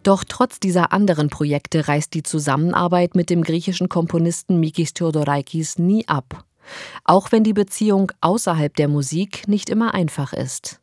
Doch 0.03 0.25
trotz 0.27 0.59
dieser 0.59 0.91
anderen 0.91 1.29
Projekte 1.29 1.87
reißt 1.87 2.13
die 2.13 2.23
Zusammenarbeit 2.23 3.15
mit 3.15 3.29
dem 3.29 3.43
griechischen 3.43 3.87
Komponisten 3.87 4.59
Mikis 4.59 4.93
Theodorakis 4.93 5.79
nie 5.79 6.05
ab. 6.05 6.43
Auch 7.05 7.31
wenn 7.31 7.45
die 7.45 7.53
Beziehung 7.53 8.11
außerhalb 8.19 8.75
der 8.75 8.89
Musik 8.89 9.47
nicht 9.47 9.69
immer 9.69 9.93
einfach 9.93 10.33
ist. 10.33 10.82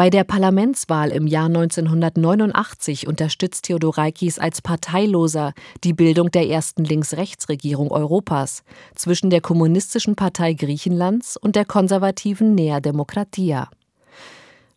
Bei 0.00 0.08
der 0.08 0.24
Parlamentswahl 0.24 1.10
im 1.10 1.26
Jahr 1.26 1.48
1989 1.48 3.06
unterstützt 3.06 3.66
Theodorakis 3.66 4.38
als 4.38 4.62
Parteiloser 4.62 5.52
die 5.84 5.92
Bildung 5.92 6.30
der 6.30 6.48
ersten 6.48 6.84
Links-Rechts-Regierung 6.84 7.90
Europas 7.90 8.62
zwischen 8.94 9.28
der 9.28 9.42
Kommunistischen 9.42 10.16
Partei 10.16 10.54
Griechenlands 10.54 11.36
und 11.36 11.54
der 11.54 11.66
konservativen 11.66 12.54
Nea 12.54 12.80
Demokratia. 12.80 13.68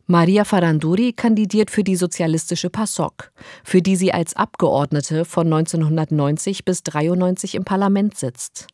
Maria 0.07 0.43
Faranduri 0.43 1.13
kandidiert 1.13 1.71
für 1.71 1.85
die 1.85 1.95
sozialistische 1.95 2.69
PASOK, 2.69 3.31
für 3.63 3.81
die 3.81 3.95
sie 3.95 4.11
als 4.11 4.35
Abgeordnete 4.35 5.23
von 5.23 5.45
1990 5.45 6.65
bis 6.65 6.83
93 6.83 7.55
im 7.55 7.63
Parlament 7.63 8.17
sitzt. 8.17 8.67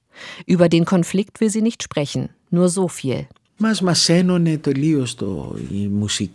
Über 0.47 0.67
den 0.67 0.85
Konflikt 0.85 1.41
will 1.41 1.51
sie 1.51 1.61
nicht 1.61 1.83
sprechen, 1.83 2.29
nur 2.49 2.69
so 2.69 2.87
viel. 2.87 3.27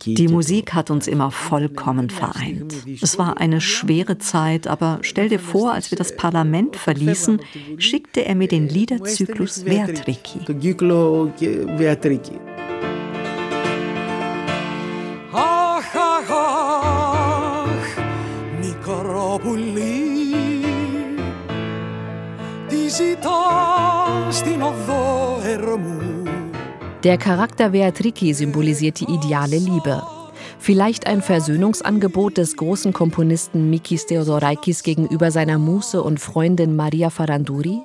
Die 0.05 0.27
Musik 0.29 0.73
hat 0.73 0.89
uns 0.89 1.07
immer 1.07 1.31
vollkommen 1.31 2.09
vereint. 2.09 2.73
Es 3.01 3.17
war 3.17 3.37
eine 3.37 3.59
schwere 3.59 4.17
Zeit, 4.19 4.67
aber 4.67 4.99
stell 5.01 5.27
dir 5.27 5.39
vor, 5.39 5.73
als 5.73 5.91
wir 5.91 5.97
das 5.97 6.15
Parlament 6.15 6.77
verließen, 6.77 7.41
schickte 7.77 8.25
er 8.25 8.35
mir 8.35 8.47
den 8.47 8.69
Liederzyklus 8.69 9.63
Vertriki. 9.63 10.39
Ach, 15.33 15.83
ach, 15.93 16.29
ach, 16.29 17.67
Νικορόπουλη, 18.61 19.81
τη 22.67 22.89
ζητά 22.89 23.39
στην 24.29 24.61
οδό 24.61 25.39
Ερμού. 25.43 26.12
der 27.04 27.18
Charakter 27.18 27.68
Beatriki 27.68 28.32
symbolisiert 28.32 28.98
die 28.98 29.12
ideale 29.12 29.58
Liebe. 29.58 30.02
Vielleicht 30.58 31.06
ein 31.06 31.20
Versöhnungsangebot 31.20 32.38
des 32.38 32.56
großen 32.56 32.94
Komponisten 32.94 33.68
Mikis 33.68 34.06
Theodorakis 34.06 34.82
gegenüber 34.82 35.30
seiner 35.30 35.58
Muse 35.58 36.02
und 36.02 36.18
Freundin 36.18 36.74
Maria 36.74 37.10
Faranduri? 37.10 37.82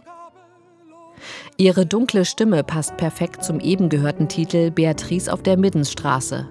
Ihre 1.57 1.85
dunkle 1.85 2.23
Stimme 2.23 2.63
passt 2.63 2.95
perfekt 2.95 3.43
zum 3.43 3.59
eben 3.59 3.89
gehörten 3.89 4.29
Titel 4.29 4.71
Beatrice 4.71 5.27
auf 5.27 5.43
der 5.43 5.57
Middensstraße. 5.57 6.47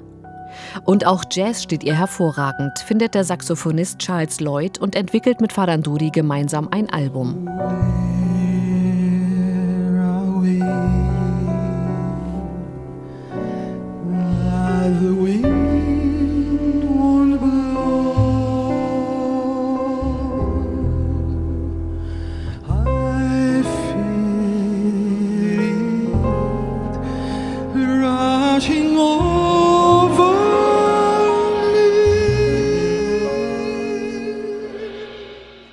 Und 0.85 1.07
auch 1.07 1.25
Jazz 1.31 1.63
steht 1.63 1.85
ihr 1.85 1.95
hervorragend, 1.95 2.79
findet 2.81 3.15
der 3.15 3.25
Saxophonist 3.25 3.99
Charles 3.99 4.41
Lloyd 4.41 4.79
und 4.79 4.95
entwickelt 4.95 5.41
mit 5.41 5.55
Faranduri 5.55 6.11
gemeinsam 6.11 6.69
ein 6.71 6.91
Album. 6.91 7.49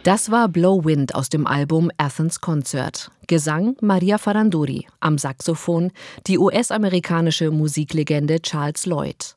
Das 0.06 0.30
war 0.30 0.50
Blow 0.50 0.86
Wind 0.86 1.16
aus 1.16 1.30
dem 1.30 1.48
Album 1.48 1.90
Athens 1.98 2.40
Concert. 2.40 3.10
Gesang 3.26 3.76
Maria 3.82 4.20
Faranduri, 4.20 4.86
am 5.00 5.18
Saxophon 5.18 5.92
die 6.28 6.38
US-amerikanische 6.38 7.50
Musiklegende 7.50 8.40
Charles 8.40 8.86
Lloyd. 8.86 9.36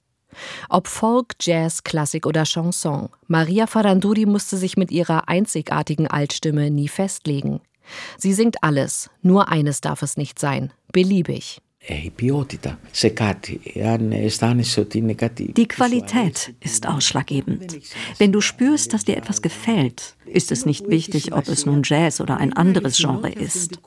Ob 0.68 0.86
Folk, 0.86 1.36
Jazz, 1.40 1.84
Klassik 1.84 2.26
oder 2.26 2.44
Chanson, 2.44 3.08
Maria 3.28 3.66
Faranduri 3.66 4.26
musste 4.26 4.58
sich 4.58 4.76
mit 4.76 4.90
ihrer 4.90 5.26
einzigartigen 5.26 6.06
Altstimme 6.06 6.70
nie 6.70 6.88
festlegen. 6.88 7.62
Sie 8.18 8.34
singt 8.34 8.62
alles, 8.62 9.08
nur 9.22 9.48
eines 9.48 9.80
darf 9.80 10.02
es 10.02 10.18
nicht 10.18 10.38
sein, 10.38 10.70
beliebig. 10.92 11.62
Die 15.56 15.68
Qualität 15.68 16.54
ist 16.60 16.86
ausschlaggebend. 16.86 17.78
Wenn 18.18 18.32
du 18.32 18.40
spürst, 18.42 18.92
dass 18.92 19.04
dir 19.04 19.16
etwas 19.16 19.40
gefällt, 19.40 20.16
ist 20.32 20.52
es 20.52 20.66
nicht 20.66 20.88
wichtig, 20.88 21.32
ob 21.32 21.48
es 21.48 21.66
nun 21.66 21.82
Jazz 21.84 22.20
oder 22.20 22.36
ein 22.36 22.52
anderes 22.52 22.96
Genre 22.96 23.30
ist. 23.30 23.80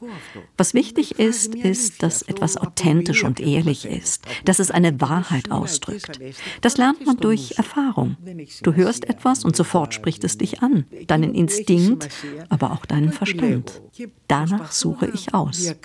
Was 0.57 0.73
wichtig 0.73 1.19
ist, 1.19 1.55
ist, 1.55 2.03
dass 2.03 2.21
etwas 2.21 2.57
authentisch 2.57 3.23
und 3.23 3.39
ehrlich 3.39 3.85
ist, 3.85 4.25
dass 4.45 4.59
es 4.59 4.71
eine 4.71 4.99
Wahrheit 5.01 5.51
ausdrückt. 5.51 6.19
Das 6.61 6.77
lernt 6.77 7.05
man 7.05 7.17
durch 7.17 7.57
Erfahrung. 7.57 8.17
Du 8.63 8.73
hörst 8.73 9.07
etwas 9.09 9.45
und 9.45 9.55
sofort 9.55 9.93
spricht 9.93 10.23
es 10.23 10.37
dich 10.37 10.61
an, 10.61 10.85
deinen 11.07 11.33
Instinkt, 11.33 12.09
aber 12.49 12.71
auch 12.71 12.85
deinen 12.85 13.11
Verstand. 13.11 13.81
Danach 14.27 14.71
suche 14.71 15.11
ich 15.13 15.33
aus 15.33 15.75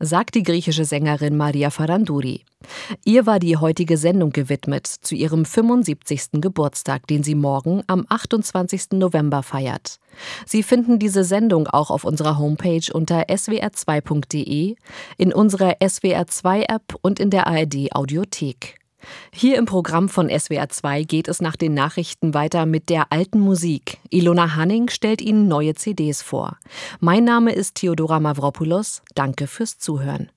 sagt 0.00 0.34
die 0.34 0.42
griechische 0.42 0.84
Sängerin 0.84 1.36
Maria 1.36 1.70
Faranduri. 1.70 2.44
Ihr 3.04 3.26
war 3.26 3.38
die 3.38 3.56
heutige 3.56 3.96
Sendung 3.96 4.30
gewidmet 4.30 4.86
zu 4.86 5.14
ihrem 5.14 5.44
75. 5.44 6.40
Geburtstag, 6.40 7.06
den 7.06 7.22
sie 7.22 7.34
morgen 7.34 7.82
am 7.86 8.06
28. 8.08 8.92
November 8.92 9.42
feiert. 9.42 9.98
Sie 10.46 10.62
finden 10.62 10.98
diese 10.98 11.24
Sendung 11.24 11.66
auch 11.68 11.90
auf 11.90 12.04
unserer 12.04 12.38
Homepage 12.38 12.92
unter 12.92 13.24
swr2.de, 13.24 14.76
in 15.18 15.32
unserer 15.32 15.72
SWR2-App 15.80 16.96
und 17.02 17.20
in 17.20 17.30
der 17.30 17.46
ARD 17.46 17.92
Audiothek. 17.92 18.83
Hier 19.32 19.58
im 19.58 19.66
Programm 19.66 20.08
von 20.08 20.28
SWR2 20.28 21.04
geht 21.04 21.28
es 21.28 21.40
nach 21.40 21.56
den 21.56 21.74
Nachrichten 21.74 22.34
weiter 22.34 22.66
mit 22.66 22.88
der 22.88 23.12
alten 23.12 23.40
Musik. 23.40 23.98
Ilona 24.10 24.56
Hanning 24.56 24.88
stellt 24.88 25.20
Ihnen 25.20 25.48
neue 25.48 25.74
CDs 25.74 26.22
vor. 26.22 26.58
Mein 27.00 27.24
Name 27.24 27.52
ist 27.52 27.76
Theodora 27.76 28.20
Mavropoulos. 28.20 29.02
Danke 29.14 29.46
fürs 29.46 29.78
Zuhören. 29.78 30.30